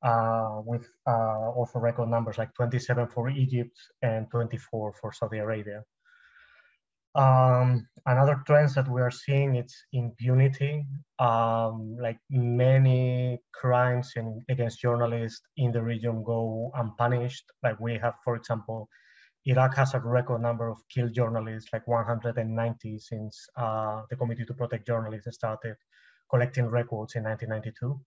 [0.04, 5.84] Uh, with uh, also record numbers like 27 for Egypt and 24 for Saudi Arabia.
[7.18, 10.86] Um, another trends that we are seeing is impunity.
[11.18, 17.46] Um, like many crimes in, against journalists in the region go unpunished.
[17.64, 18.88] Like we have, for example,
[19.46, 24.54] Iraq has a record number of killed journalists, like 190 since uh, the Committee to
[24.54, 25.76] Protect Journalists started
[26.30, 28.00] collecting records in 1992.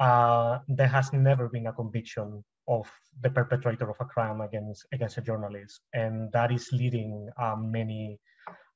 [0.00, 2.86] Uh, there has never been a conviction of
[3.22, 5.80] the perpetrator of a crime against, against a journalist.
[5.94, 8.20] And that is leading uh, many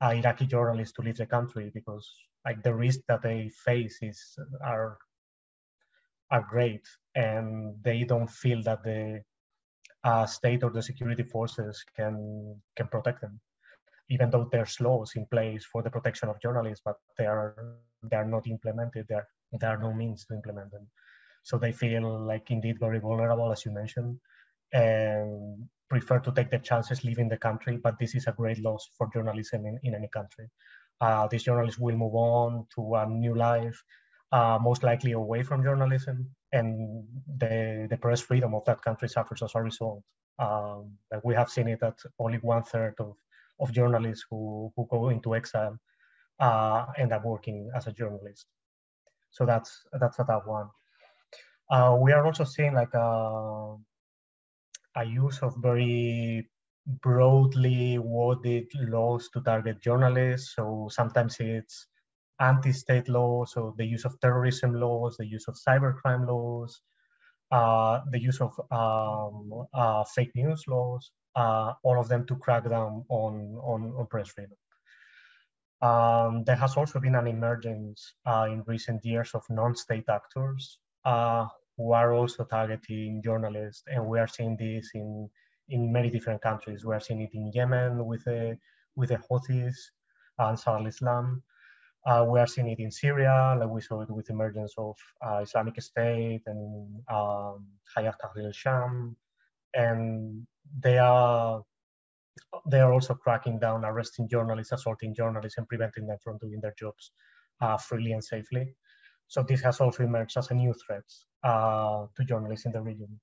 [0.02, 2.10] uh, Iraqi journalists to leave the country because
[2.44, 4.98] like the risk that they face is are,
[6.30, 6.82] are great
[7.14, 9.22] and they don't feel that the
[10.04, 13.40] uh, state or the security forces can can protect them,
[14.08, 17.54] even though there's laws in place for the protection of journalists, but they are
[18.02, 19.06] they are not implemented.
[19.08, 20.88] There there are no means to implement them,
[21.42, 24.18] so they feel like indeed very vulnerable, as you mentioned,
[24.72, 27.76] and prefer to take the chances leaving the country.
[27.76, 30.48] But this is a great loss for journalism in, in any country.
[31.00, 33.82] Uh, these journalists will move on to a new life,
[34.30, 37.04] uh, most likely away from journalism, and
[37.38, 40.02] the, the press freedom of that country suffers as a result.
[40.38, 43.16] Um, like we have seen it that only one third of,
[43.60, 45.78] of journalists who, who go into exile
[46.40, 48.46] uh, end up working as a journalist.
[49.30, 50.68] So that's that's a tough one.
[51.72, 53.76] Uh, we are also seeing like a, uh,
[54.96, 56.46] a use of very
[57.00, 60.54] broadly worded laws to target journalists.
[60.54, 61.86] So sometimes it's
[62.40, 66.82] anti-state laws, so the use of terrorism laws, the use of cybercrime laws,
[67.50, 72.68] uh, the use of um, uh, fake news laws, uh, all of them to crack
[72.68, 74.58] down on, on, on press freedom.
[75.80, 81.46] Um, there has also been an emergence uh, in recent years of non-state actors uh,
[81.76, 85.28] who are also targeting journalists, and we are seeing this in
[85.68, 86.84] in many different countries.
[86.84, 88.58] We are seeing it in Yemen with the
[88.96, 89.76] with the Houthis,
[90.38, 91.42] Ansar al-Islam.
[92.04, 94.96] Uh, we are seeing it in Syria, like we saw it with the emergence of
[95.24, 99.16] uh, Islamic State and um, Hayat Tahrir al-Sham,
[99.74, 100.44] and
[100.80, 101.62] they are
[102.66, 106.74] they are also cracking down, arresting journalists, assaulting journalists, and preventing them from doing their
[106.78, 107.12] jobs
[107.60, 108.74] uh, freely and safely.
[109.32, 111.04] So this has also emerged as a new threat
[111.42, 113.18] uh, to journalists in the region.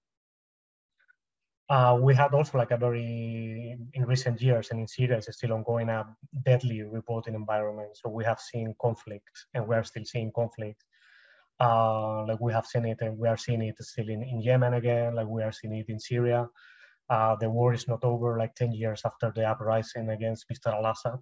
[1.69, 5.53] Uh, we had also like a very, in recent years and in Syria, it's still
[5.53, 6.03] ongoing, a
[6.43, 7.95] deadly reporting environment.
[7.95, 10.83] So we have seen conflict and we are still seeing conflict.
[11.59, 14.73] Uh, like we have seen it and we are seeing it still in, in Yemen
[14.73, 16.47] again, like we are seeing it in Syria.
[17.07, 20.73] Uh, the war is not over like 10 years after the uprising against Mr.
[20.73, 21.19] al-Assad.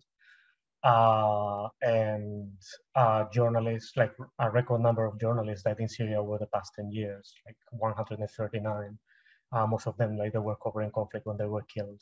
[0.84, 2.52] Uh, and
[2.96, 6.92] uh, journalists, like a record number of journalists died in Syria over the past 10
[6.92, 8.98] years, like 139.
[9.52, 12.02] Uh, most of them like they were covering conflict when they were killed.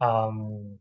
[0.00, 0.78] Um,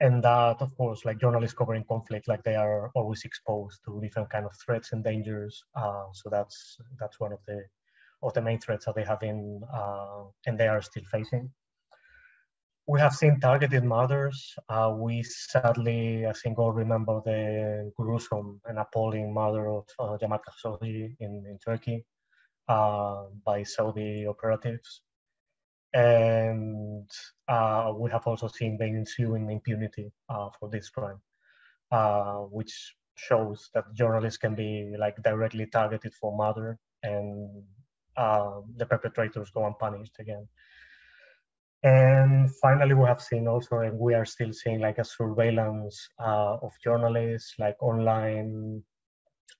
[0.00, 4.30] and that, of course, like journalists covering conflict, like they are always exposed to different
[4.30, 5.64] kind of threats and dangers.
[5.74, 7.62] Uh, so that's that's one of the
[8.22, 11.50] of the main threats that they have in uh, and they are still facing.
[12.88, 14.54] We have seen targeted murders.
[14.66, 20.38] Uh, we sadly, I think, all remember the gruesome and appalling murder of uh, Jamal
[20.38, 22.06] Khashoggi in, in Turkey
[22.66, 25.02] uh, by Saudi operatives.
[25.92, 27.10] And
[27.46, 31.20] uh, we have also seen the ensuing impunity uh, for this crime,
[31.92, 37.64] uh, which shows that journalists can be like directly targeted for murder and
[38.16, 40.48] the perpetrators go unpunished again.
[41.82, 46.56] And finally, we have seen also, and we are still seeing like a surveillance uh,
[46.60, 48.82] of journalists, like online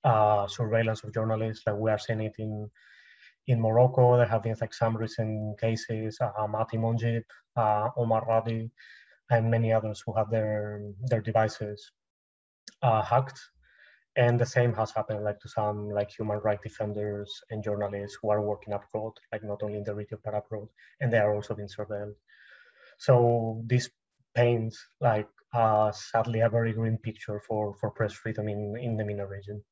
[0.03, 1.63] uh, surveillance of journalists.
[1.65, 2.69] Like we are seeing it in
[3.47, 4.17] in Morocco.
[4.17, 7.23] There have been like some recent cases, uh, Mati Monjib,
[7.55, 8.69] uh, Omar Radi,
[9.31, 11.91] and many others who have their their devices
[12.81, 13.39] uh, hacked.
[14.15, 18.29] And the same has happened like to some like human rights defenders and journalists who
[18.31, 20.67] are working abroad, like not only in the region but abroad,
[20.99, 22.15] and they are also being surveilled.
[22.97, 23.89] So this
[24.35, 29.05] paints like uh, sadly a very grim picture for for press freedom in in the
[29.05, 29.63] MENA region.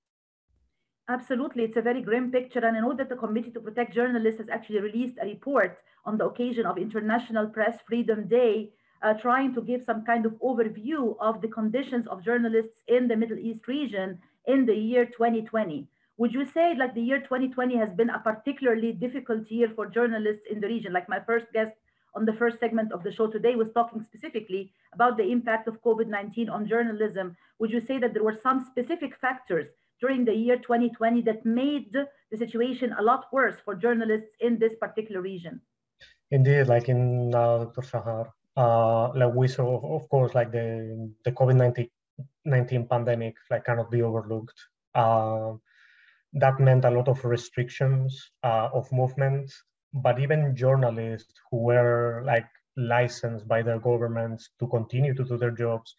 [1.10, 2.60] Absolutely, it's a very grim picture.
[2.60, 6.18] And I know that the Committee to Protect Journalists has actually released a report on
[6.18, 11.16] the occasion of International Press Freedom Day, uh, trying to give some kind of overview
[11.20, 15.88] of the conditions of journalists in the Middle East region in the year 2020.
[16.18, 20.46] Would you say like the year 2020 has been a particularly difficult year for journalists
[20.50, 20.92] in the region?
[20.94, 21.74] Like my first guest
[22.16, 25.82] on the first segment of the show today was talking specifically about the impact of
[25.84, 27.38] COVID-19 on journalism.
[27.60, 29.68] Would you say that there were some specific factors
[30.02, 34.74] during the year 2020 that made the situation a lot worse for journalists in this
[34.76, 35.62] particular region?
[36.32, 37.82] Indeed, like in uh, Dr.
[37.82, 44.02] Sahar, uh, like we saw, of course, like the, the COVID-19 pandemic like cannot be
[44.02, 44.60] overlooked.
[44.96, 45.54] Uh,
[46.34, 49.52] that meant a lot of restrictions uh, of movement,
[49.94, 52.48] but even journalists who were like
[52.78, 55.96] licensed by their governments to continue to do their jobs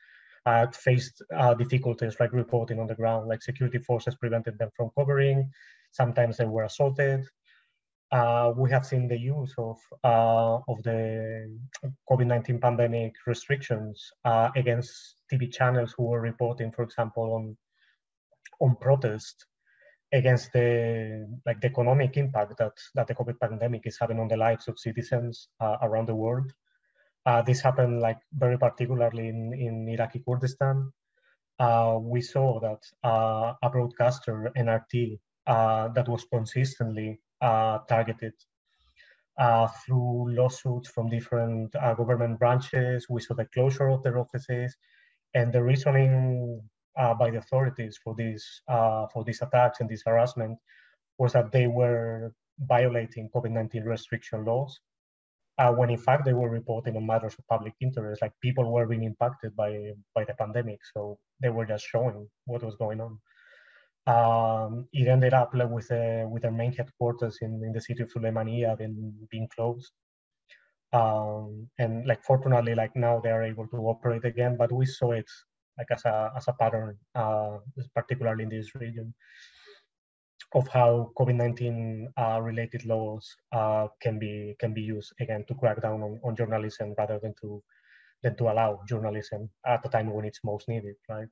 [0.47, 4.91] uh, faced uh, difficulties like reporting on the ground, like security forces prevented them from
[4.97, 5.51] covering.
[5.93, 7.25] Sometimes they were assaulted.
[8.11, 11.59] Uh, we have seen the use of uh, of the
[12.11, 17.57] COVID-19 pandemic restrictions uh, against TV channels who were reporting, for example, on
[18.61, 19.45] on protest
[20.13, 24.39] against the like the economic impact that that the COVID pandemic is having on the
[24.39, 26.51] lives of citizens uh, around the world.
[27.27, 30.91] Uh, this happened like very particularly in, in Iraqi Kurdistan.
[32.01, 38.35] We saw that a broadcaster, NRT, that was consistently targeted
[39.39, 43.07] uh, through lawsuits from different government branches.
[43.09, 44.77] We saw the closure of their offices
[45.35, 46.63] and the reasoning
[46.97, 50.59] by the authorities for these, for these attacks and this harassment
[51.19, 54.81] was that they were violating COVID-19 restriction laws
[55.59, 58.87] uh, when in fact they were reporting on matters of public interest, like people were
[58.87, 63.19] being impacted by by the pandemic, so they were just showing what was going on.
[64.09, 68.03] Um, it ended up like, with a, with their main headquarters in, in the city
[68.03, 69.93] of Suleimania being being closed.
[70.93, 75.13] Um, and like fortunately, like now they are able to operate again, but we saw
[75.13, 75.31] it
[75.77, 77.59] like as a as a pattern, uh,
[77.95, 79.15] particularly in this region
[80.55, 85.83] of how COVID-19 uh, related laws uh, can be can be used again to crack
[85.83, 87.63] down on, on journalism rather than to
[88.23, 91.29] than to allow journalism at the time when it's most needed, right?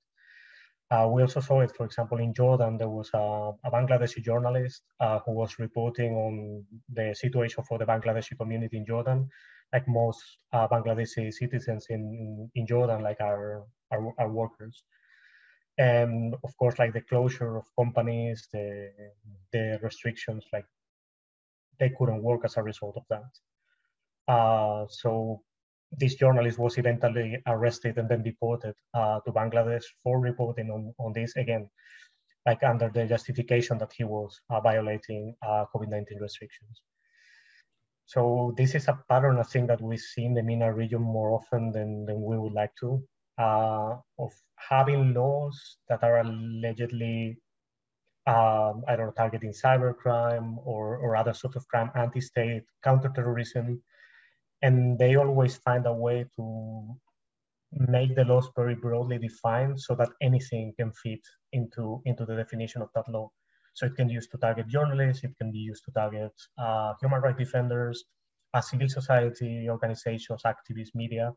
[0.90, 4.82] Uh, we also saw it, for example, in Jordan, there was a, a Bangladeshi journalist
[5.00, 9.28] uh, who was reporting on the situation for the Bangladeshi community in Jordan.
[9.72, 10.22] Like most
[10.52, 14.84] uh, Bangladeshi citizens in, in Jordan, like our, our, our workers
[15.78, 18.90] and of course like the closure of companies the
[19.52, 20.64] the restrictions like
[21.78, 25.42] they couldn't work as a result of that uh, so
[25.92, 31.12] this journalist was eventually arrested and then deported uh, to bangladesh for reporting on, on
[31.12, 31.68] this again
[32.44, 36.82] like under the justification that he was uh, violating uh, covid-19 restrictions.
[38.04, 41.32] So this is a pattern i think that we see in the MENA region more
[41.32, 43.02] often than, than we would like to
[43.38, 47.36] uh, of having laws that are allegedly,
[48.26, 53.82] um, I don't know, targeting cybercrime or, or other sort of crime, anti-state, counterterrorism,
[54.62, 56.96] and they always find a way to
[57.72, 61.20] make the laws very broadly defined so that anything can fit
[61.52, 63.30] into, into the definition of that law.
[63.74, 66.94] So it can be used to target journalists, it can be used to target uh,
[67.00, 68.04] human rights defenders,
[68.54, 71.32] uh, civil society organizations, activists, media.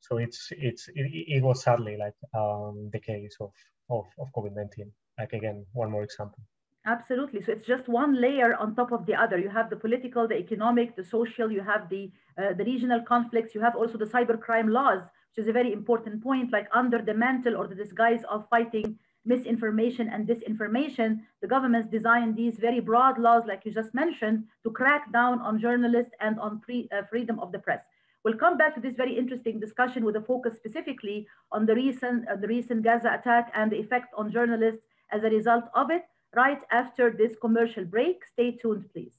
[0.00, 3.52] So it's it's it, it was sadly like um, the case of
[3.88, 4.92] of, of COVID nineteen.
[5.18, 6.40] Like again, one more example.
[6.84, 7.40] Absolutely.
[7.40, 9.38] So it's just one layer on top of the other.
[9.38, 11.50] You have the political, the economic, the social.
[11.50, 13.54] You have the uh, the regional conflicts.
[13.54, 16.52] You have also the cybercrime laws, which is a very important point.
[16.52, 22.36] Like under the mantle or the disguise of fighting misinformation and disinformation, the governments designed
[22.36, 26.60] these very broad laws, like you just mentioned, to crack down on journalists and on
[26.60, 27.82] pre, uh, freedom of the press.
[28.24, 32.28] We'll come back to this very interesting discussion with a focus specifically on the recent,
[32.28, 36.04] uh, the recent Gaza attack and the effect on journalists as a result of it,
[36.34, 38.24] right after this commercial break.
[38.24, 39.18] Stay tuned, please.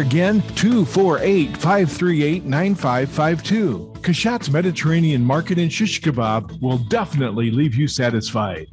[0.01, 3.93] again, 248 538 9552.
[4.01, 8.67] Kashat's Mediterranean Market in Shish Kebab will definitely leave you satisfied.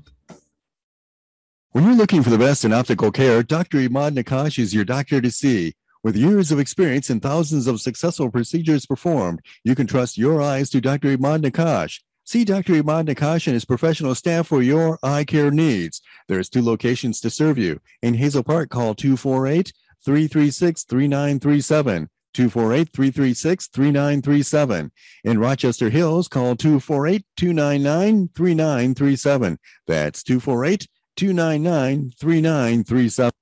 [1.73, 3.79] When you're looking for the best in optical care, Dr.
[3.79, 5.75] Imad Nakash is your doctor to see.
[6.03, 10.71] With years of experience and thousands of successful procedures performed, you can trust your eyes
[10.71, 11.17] to Dr.
[11.17, 12.01] Imad Nakash.
[12.25, 12.75] See Dr.
[12.75, 16.03] Imad Nakash and his professional staff for your eye care needs.
[16.27, 17.81] There's two locations to serve you.
[18.03, 19.73] In Hazel Park, call 248
[20.05, 22.09] 336 3937.
[22.35, 24.93] 248 336 3937.
[25.25, 29.59] In Rochester Hills, call 248 299 3937.
[29.87, 30.87] That's 248
[31.17, 33.33] 299 3937.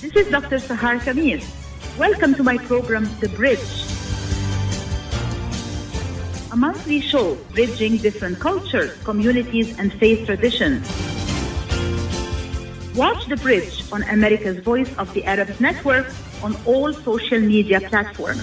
[0.00, 0.56] This is Dr.
[0.56, 1.46] Sahar Khamis.
[1.96, 3.99] Welcome to my program, The Bridge.
[6.52, 10.82] A monthly show bridging different cultures, communities, and faith traditions.
[12.96, 16.08] Watch The Bridge on America's Voice of the Arabs Network
[16.42, 18.42] on all social media platforms.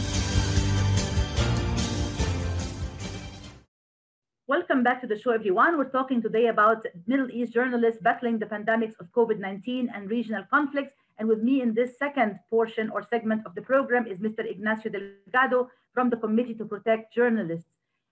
[4.48, 5.78] Welcome back to the show, everyone.
[5.78, 10.46] We're talking today about Middle East journalists battling the pandemics of COVID 19 and regional
[10.50, 10.94] conflicts.
[11.20, 14.50] And with me in this second portion or segment of the program is Mr.
[14.50, 17.68] Ignacio Delgado from the Committee to Protect Journalists.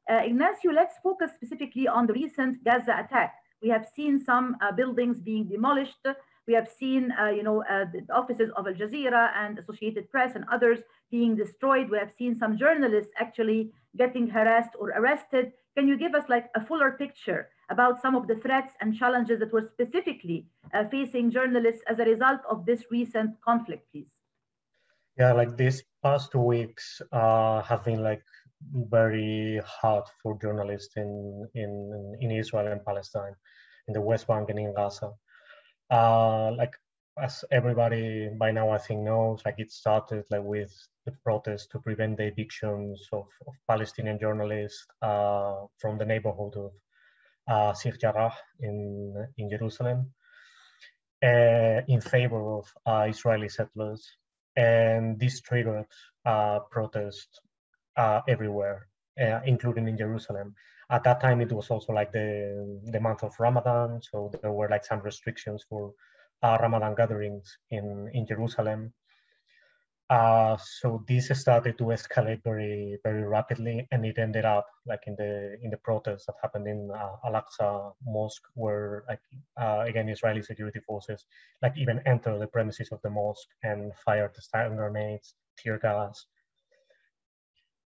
[0.10, 3.36] Uh, Ignacio, let's focus specifically on the recent Gaza attack.
[3.62, 6.06] We have seen some uh, buildings being demolished.
[6.48, 10.46] We have seen, uh, you know, the offices of Al Jazeera and Associated Press and
[10.52, 10.80] others
[11.10, 11.90] being destroyed.
[11.90, 15.54] We have seen some journalists actually getting harassed or arrested.
[15.76, 19.40] Can you give us like a fuller picture about some of the threats and challenges
[19.40, 24.12] that were specifically uh, facing journalists as a result of this recent conflict, please?
[25.18, 28.24] Yeah, like these past two weeks uh, have been like
[28.74, 33.36] very hard for journalists in, in, in Israel and Palestine,
[33.88, 35.12] in the West Bank and in Gaza.
[35.90, 36.74] Uh, like
[37.22, 40.74] as everybody by now I think knows, like it started like with
[41.06, 46.72] the protest to prevent the evictions of, of Palestinian journalists uh, from the neighborhood of
[47.48, 50.12] uh, Sheikh Jarrah in, in Jerusalem
[51.24, 54.08] uh, in favor of uh, Israeli settlers.
[54.58, 55.86] And this triggered
[56.26, 57.40] uh, protests
[57.98, 58.88] uh, everywhere,
[59.20, 60.56] uh, including in Jerusalem.
[60.90, 64.70] At that time, it was also like the, the month of Ramadan, so there were
[64.70, 65.94] like some restrictions for
[66.44, 68.94] uh, Ramadan gatherings in, in Jerusalem.
[70.08, 75.16] Uh, so this started to escalate very very rapidly, and it ended up like in
[75.16, 79.22] the in the protests that happened in uh, Al-Aqsa Mosque, where like
[79.60, 81.26] uh, again Israeli security forces
[81.64, 86.28] like even entered the premises of the mosque and fired stun grenades, tear gas.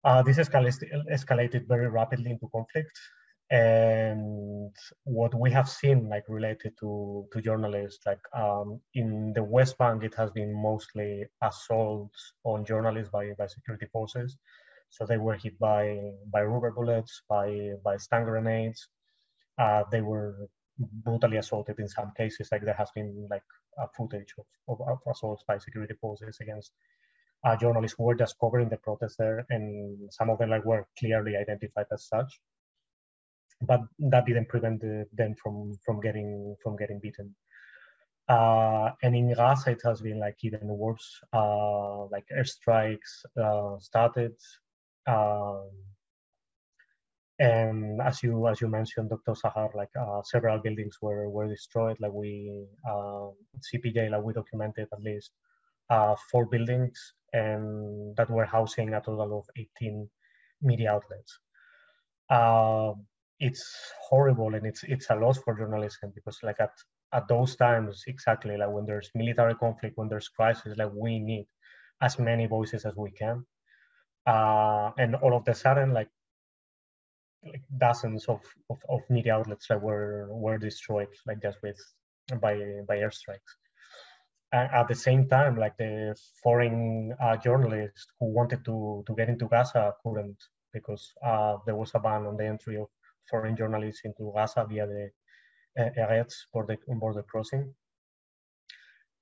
[0.07, 2.97] Uh, this escalated very rapidly into conflict,
[3.51, 9.77] and what we have seen like related to to journalists like um, in the west
[9.79, 14.37] bank it has been mostly assaults on journalists by by security forces.
[14.91, 15.99] So they were hit by
[16.33, 18.89] by rubber bullets by by stun grenades.
[19.59, 20.49] Uh, they were
[20.79, 23.49] brutally assaulted in some cases like there has been like
[23.79, 26.71] a footage of, of, of assaults by security forces against
[27.45, 30.87] uh, journalists who were just covering the protest there and some of them like were
[30.99, 32.41] clearly identified as such
[33.63, 37.35] but that didn't prevent the, them from from getting from getting beaten.
[38.29, 41.21] Uh, and in Gaza, it has been like even worse.
[41.33, 44.35] Uh, like airstrikes uh, started
[45.07, 45.71] Um,
[47.39, 49.33] and as you as you mentioned, Dr.
[49.33, 51.99] Sahar, like uh, several buildings were were destroyed.
[52.01, 53.29] Like we uh,
[53.61, 55.33] CPJ, like we documented at least
[55.91, 60.09] uh, four buildings, and that were housing a total of 18
[60.63, 61.39] media outlets.
[62.31, 62.93] Uh,
[63.39, 63.65] it's
[64.09, 66.73] horrible and it's it's a loss for journalism because like at
[67.13, 71.47] at those times exactly like when there's military conflict when there's crisis like we need
[72.01, 73.45] as many voices as we can
[74.27, 76.09] uh, and all of a sudden like
[77.45, 81.79] like dozens of, of, of, media outlets that were were destroyed like just with
[82.41, 82.55] by
[82.89, 83.53] by airstrikes
[84.73, 89.49] at the same time like the foreign uh, journalists who wanted to to get into
[89.49, 90.37] gaza couldn't
[90.73, 92.89] because uh, there was a ban on the entry of
[93.31, 95.11] foreign journalists into gaza via the
[95.79, 97.75] uh, Erez border, border crossing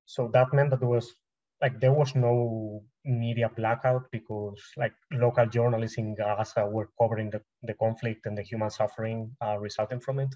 [0.06, 1.14] so that meant that there was
[1.62, 7.40] like there was no media blackout because like local journalists in Gaza were covering the,
[7.62, 10.34] the conflict and the human suffering uh, resulting from it.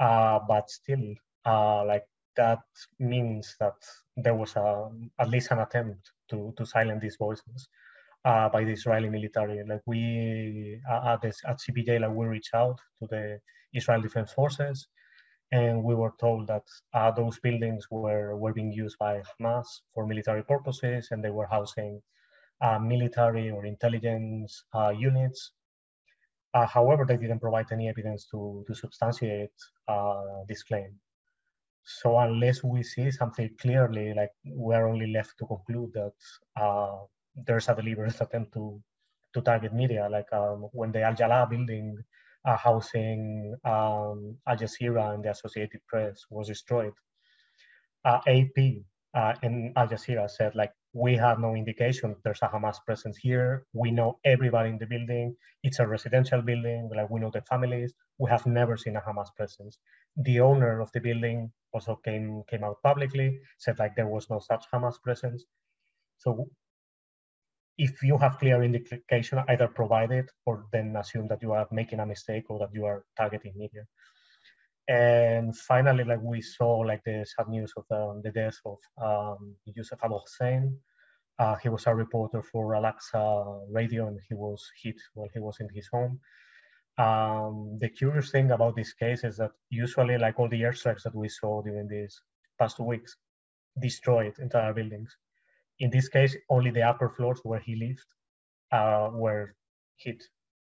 [0.00, 1.14] Uh, but still,
[1.46, 2.04] uh, like
[2.36, 2.60] that
[2.98, 3.74] means that
[4.16, 7.68] there was a, at least an attempt to, to silence these voices
[8.24, 9.62] uh, by the Israeli military.
[9.66, 13.38] Like we uh, at, this, at CPJ, like we reached out to the
[13.74, 14.86] Israel Defense Forces
[15.50, 16.62] and we were told that
[16.94, 21.46] uh, those buildings were, were being used by Hamas for military purposes and they were
[21.46, 22.00] housing
[22.60, 25.52] uh, military or intelligence uh, units.
[26.54, 29.56] However, they didn't provide any evidence to, to substantiate
[30.48, 31.00] this claim.
[31.84, 36.12] So unless we see something clearly, like we're only left to conclude that
[36.60, 36.98] uh,
[37.34, 38.80] there's a deliberate attempt to,
[39.34, 41.98] to target media, like um, when the Al Jalaa building
[42.44, 46.92] uh, housing um, Al Jazeera and the Associated Press was destroyed.
[48.04, 48.82] Uh, AP
[49.14, 53.64] uh, and Al Jazeera said like, we have no indication there's a Hamas presence here.
[53.72, 55.34] We know everybody in the building.
[55.62, 56.90] It's a residential building.
[56.94, 57.94] Like we know the families.
[58.18, 59.78] We have never seen a Hamas presence.
[60.16, 64.38] The owner of the building also came came out publicly, said like there was no
[64.38, 65.44] such Hamas presence.
[66.18, 66.48] So
[67.78, 72.00] if you have clear indication, either provide it or then assume that you are making
[72.00, 73.84] a mistake or that you are targeting media.
[74.88, 79.54] And finally, like we saw like the sad news of the, the death of um,
[79.64, 80.76] Yusuf Abu Hussein.
[81.38, 85.56] Uh, he was a reporter for Al-Aqsa Radio and he was hit while he was
[85.60, 86.20] in his home.
[86.98, 91.14] Um, the curious thing about this case is that usually like all the airstrikes that
[91.14, 92.20] we saw during these
[92.58, 93.16] past two weeks
[93.80, 95.16] destroyed entire buildings
[95.82, 98.06] in this case, only the upper floors where he lived
[98.70, 99.54] uh, were
[99.96, 100.22] hit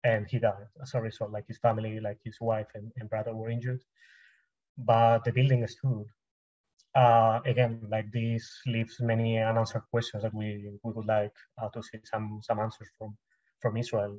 [0.04, 1.32] and he died as a result.
[1.32, 3.82] Like his family, like his wife and, and brother were injured,
[4.78, 6.06] but the building stood.
[6.96, 11.84] Uh, again, like this leaves many unanswered questions that we, we would like uh, to
[11.84, 13.16] see some, some answers from,
[13.62, 14.18] from Israel.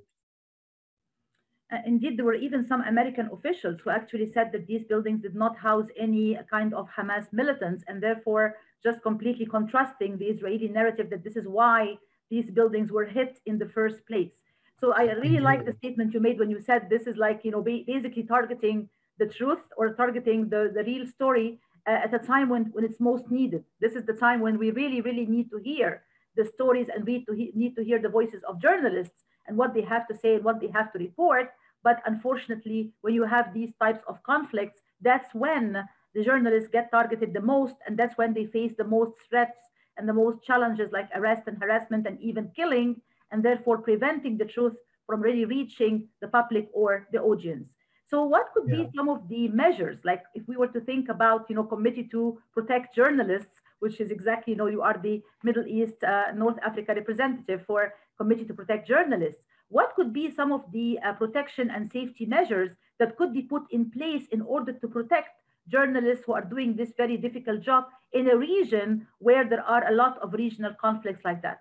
[1.72, 5.34] Uh, indeed, there were even some American officials who actually said that these buildings did
[5.34, 11.08] not house any kind of Hamas militants, and therefore just completely contrasting the Israeli narrative
[11.10, 11.96] that this is why
[12.30, 14.34] these buildings were hit in the first place.
[14.80, 17.52] So I really like the statement you made when you said this is like, you
[17.52, 22.48] know, basically targeting the truth or targeting the, the real story uh, at a time
[22.48, 23.64] when, when it's most needed.
[23.80, 26.02] This is the time when we really, really need to hear
[26.36, 29.82] the stories and we to need to hear the voices of journalists and what they
[29.82, 31.52] have to say and what they have to report.
[31.82, 35.82] But unfortunately, when you have these types of conflicts, that's when
[36.14, 39.58] the journalists get targeted the most, and that's when they face the most threats
[39.96, 44.44] and the most challenges like arrest and harassment and even killing, and therefore preventing the
[44.44, 44.74] truth
[45.06, 47.74] from really reaching the public or the audience.
[48.06, 48.84] So what could yeah.
[48.84, 52.08] be some of the measures, like if we were to think about, you know, committee
[52.10, 56.58] to protect journalists, which is exactly, you know, you are the Middle East, uh, North
[56.62, 59.42] Africa representative for Committee to Protect Journalists.
[59.72, 63.62] What could be some of the uh, protection and safety measures that could be put
[63.70, 65.30] in place in order to protect
[65.66, 69.94] journalists who are doing this very difficult job in a region where there are a
[69.94, 71.60] lot of regional conflicts like that?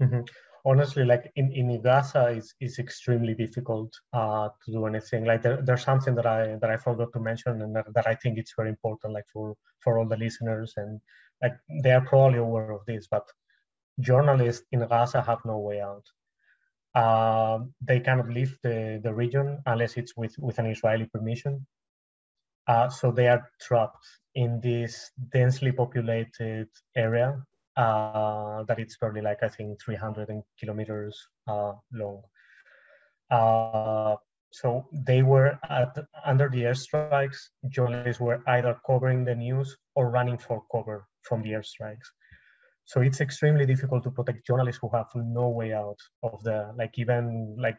[0.00, 0.20] Mm-hmm.
[0.64, 5.24] Honestly, like in, in Gaza, it's, it's extremely difficult uh, to do anything.
[5.24, 8.14] Like there, there's something that I that I forgot to mention, and that, that I
[8.14, 11.00] think it's very important, like for for all the listeners, and
[11.42, 13.26] like they are probably aware of this, but
[14.00, 16.04] journalists in Gaza have no way out.
[16.96, 21.66] Uh, they cannot leave the, the region unless it's with, with an Israeli permission.
[22.66, 27.40] Uh, so they are trapped in this densely populated area
[27.76, 32.22] uh, that it's probably like I think 300 kilometers uh, long.
[33.30, 34.16] Uh,
[34.50, 37.36] so they were at, under the airstrikes.
[37.68, 42.08] Journalists were either covering the news or running for cover from the airstrikes.
[42.86, 46.98] So it's extremely difficult to protect journalists who have no way out of the like
[46.98, 47.76] even like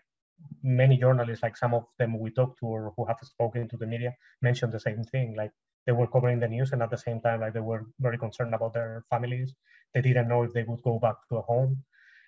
[0.62, 3.88] many journalists like some of them we talked to or who have spoken to the
[3.88, 5.34] media mentioned the same thing.
[5.36, 5.51] Like
[5.86, 8.53] they were covering the news and at the same time like they were very concerned
[8.53, 9.55] about their families.
[9.93, 11.84] They didn't know if they would go back to a home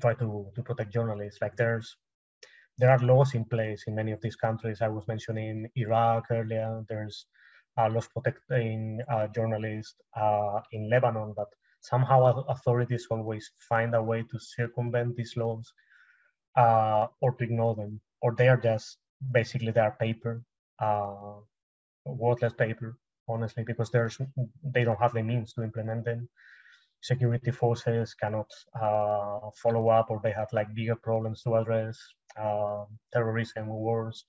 [0.00, 1.40] try to, to protect journalists.
[1.40, 1.96] Like there's
[2.78, 4.80] there are laws in place in many of these countries.
[4.80, 6.84] I was mentioning Iraq earlier.
[6.88, 7.26] There's
[7.76, 11.48] uh, laws protecting uh, journalists uh, in Lebanon, but
[11.80, 15.72] somehow authorities always find a way to circumvent these laws
[16.56, 18.98] uh, or to ignore them, or they are just
[19.32, 20.42] basically they are paper,
[20.80, 21.34] uh,
[22.04, 22.96] worthless paper,
[23.28, 24.18] honestly, because there's
[24.62, 26.28] they don't have the means to implement them
[27.00, 31.98] security forces cannot uh, follow up or they have like bigger problems to address,
[32.40, 34.24] uh, terrorism, wars.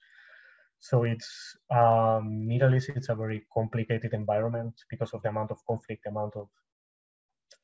[0.80, 2.90] So it's um, Middle East.
[2.96, 6.48] It's a very complicated environment because of the amount of conflict, the amount of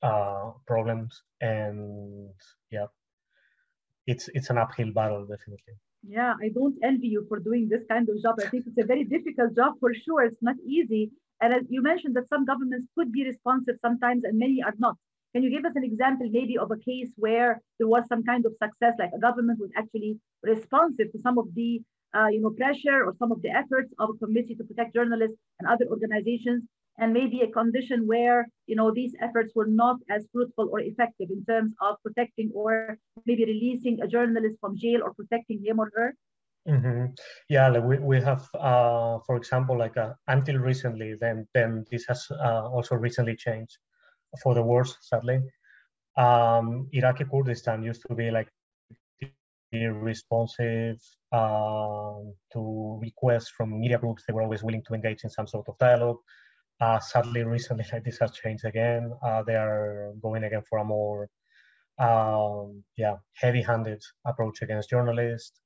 [0.03, 2.29] uh, problems, and
[2.71, 2.87] yeah,
[4.05, 5.75] it's it's an uphill battle definitely.
[6.07, 8.35] Yeah, I don't envy you for doing this kind of job.
[8.43, 10.23] I think it's a very difficult job for sure.
[10.23, 11.11] It's not easy,
[11.41, 14.95] and as you mentioned that some governments could be responsive sometimes and many are not.
[15.33, 18.45] Can you give us an example maybe of a case where there was some kind
[18.45, 21.81] of success, like a government was actually responsive to some of the
[22.15, 25.37] uh, you know, pressure or some of the efforts of a committee to protect journalists
[25.59, 26.63] and other organizations,
[26.97, 31.29] and maybe a condition where you know these efforts were not as fruitful or effective
[31.29, 35.91] in terms of protecting or maybe releasing a journalist from jail or protecting him or
[35.93, 36.15] her?
[36.67, 37.13] Mm-hmm.
[37.47, 42.05] Yeah, like we, we have, uh, for example, like uh, until recently, then then this
[42.07, 43.77] has uh, also recently changed
[44.41, 45.41] for the worse, sadly.
[46.17, 48.49] Um, Iraqi Kurdistan used to be like
[49.71, 50.97] responsive
[51.31, 52.15] uh,
[52.53, 54.23] to requests from media groups.
[54.25, 56.17] They were always willing to engage in some sort of dialogue.
[56.81, 59.11] Uh, sadly, recently, like this has changed again.
[59.23, 61.29] Uh, they are going again for a more,
[61.99, 65.61] um, yeah, heavy-handed approach against journalists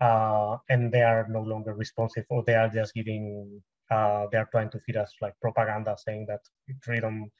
[0.00, 4.48] uh, and they are no longer responsive or they are just giving uh, they are
[4.52, 6.40] trying to feed us like propaganda saying that
[6.82, 7.30] freedom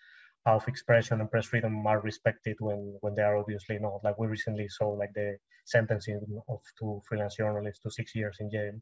[0.46, 4.02] of expression and press freedom are respected when when they are obviously not.
[4.04, 5.36] Like we recently saw like the
[5.66, 8.72] sentencing of two freelance journalists to six years in jail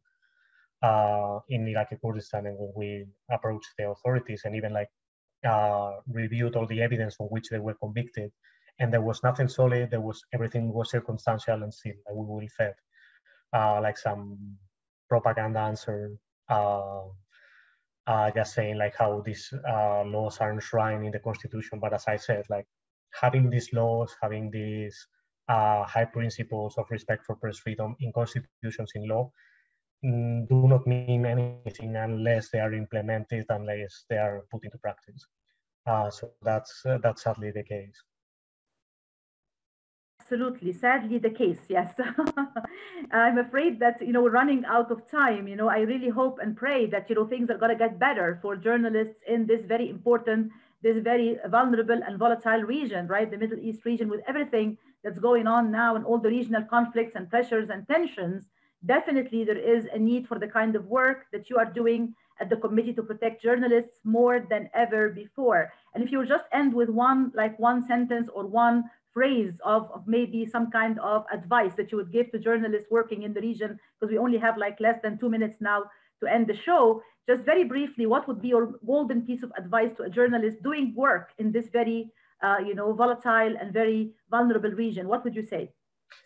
[0.83, 4.91] uh, in Iraqi Kurdistan and when we approached the authorities and even like
[5.47, 8.31] uh, reviewed all the evidence on which they were convicted
[8.79, 12.49] and there was nothing solid there was everything was circumstantial and still like we will
[12.57, 12.75] fed
[13.53, 14.39] uh, like some
[15.09, 16.17] propaganda answer,
[16.49, 17.03] uh,
[18.07, 21.79] uh, just saying like how these uh, laws are enshrined in the constitution.
[21.81, 22.67] But as I said, like
[23.21, 25.07] having these laws, having these
[25.49, 29.31] uh, high principles of respect for press freedom in constitutions in law
[30.05, 35.27] mm, do not mean anything unless they are implemented, unless they are put into practice.
[35.87, 38.03] Uh, so that's that's sadly the case
[40.31, 40.73] absolutely.
[40.73, 41.95] Sadly the case yes.
[43.13, 46.39] I'm afraid that you know we're running out of time you know i really hope
[46.43, 49.65] and pray that you know things are going to get better for journalists in this
[49.65, 50.51] very important
[50.83, 53.31] this very vulnerable and volatile region right?
[53.31, 57.15] The middle east region with everything that's going on now and all the regional conflicts
[57.15, 58.49] and pressures and tensions,
[58.85, 62.51] definitely there is a need for the kind of work that you are doing at
[62.51, 65.73] the Committee to Protect Journalists more than ever before.
[65.95, 68.85] And if you just end with one, like one sentence or one
[69.19, 73.33] phrase of, maybe some kind of advice that you would give to journalists working in
[73.37, 75.81] the region, because we only have like less than two minutes now
[76.21, 79.93] to end the show, just very briefly, what would be your golden piece of advice
[79.97, 82.11] to a journalist doing work in this very,
[82.45, 85.09] uh, you know, volatile and very vulnerable region?
[85.09, 85.73] What would you say?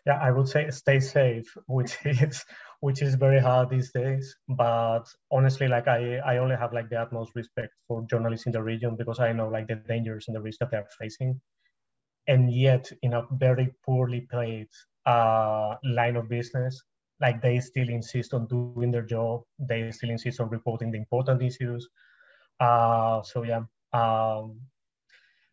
[0.07, 2.45] Yeah, I would say stay safe, which is
[2.81, 4.25] which is very hard these days.
[4.49, 6.01] But honestly, like I,
[6.33, 9.49] I only have like the utmost respect for journalists in the region because I know
[9.49, 11.41] like the dangers and the risks that they're facing.
[12.29, 14.69] And yet, in a very poorly paid
[15.07, 16.83] uh, line of business,
[17.21, 19.43] like they still insist on doing their job.
[19.59, 21.89] They still insist on reporting the important issues.
[22.61, 23.63] Uh, so yeah,
[23.93, 24.61] um,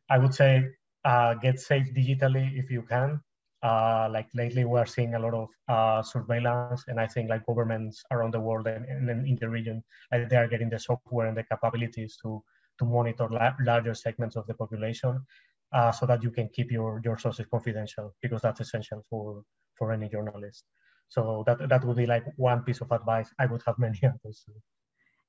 [0.09, 0.65] I would say
[1.05, 3.21] uh, get safe digitally if you can.
[3.61, 8.03] Uh, like lately, we're seeing a lot of uh, surveillance, and I think like governments
[8.11, 11.35] around the world and, and in the region, like they are getting the software and
[11.35, 12.41] the capabilities to
[12.79, 15.25] to monitor la larger segments of the population,
[15.71, 19.43] uh, so that you can keep your your sources confidential because that's essential for
[19.77, 20.65] for any journalist.
[21.09, 23.29] So that that would be like one piece of advice.
[23.39, 24.45] I would have many others.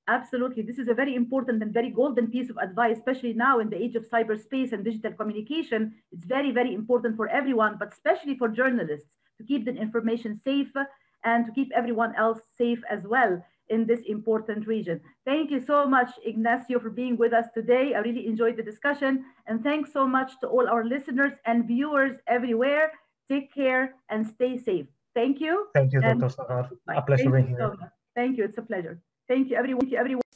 [0.09, 0.62] Absolutely.
[0.62, 3.80] This is a very important and very golden piece of advice, especially now in the
[3.80, 5.95] age of cyberspace and digital communication.
[6.11, 10.72] It's very, very important for everyone, but especially for journalists to keep the information safe
[11.22, 13.41] and to keep everyone else safe as well
[13.71, 15.01] in this important region.
[15.25, 17.95] Thank you so much, Ignacio, for being with us today.
[17.95, 19.25] I really enjoyed the discussion.
[19.47, 22.93] And thanks so much to all our listeners and viewers everywhere.
[23.29, 24.87] Take care and stay safe.
[25.14, 25.66] Thank you.
[25.75, 26.29] Thank you, Dr.
[26.29, 26.68] Sahar.
[26.89, 27.59] A pleasure being here.
[27.59, 27.77] So
[28.14, 28.45] Thank you.
[28.45, 29.01] It's a pleasure.
[29.29, 29.81] Thank you, everyone.
[29.81, 30.30] Thank you, everyone.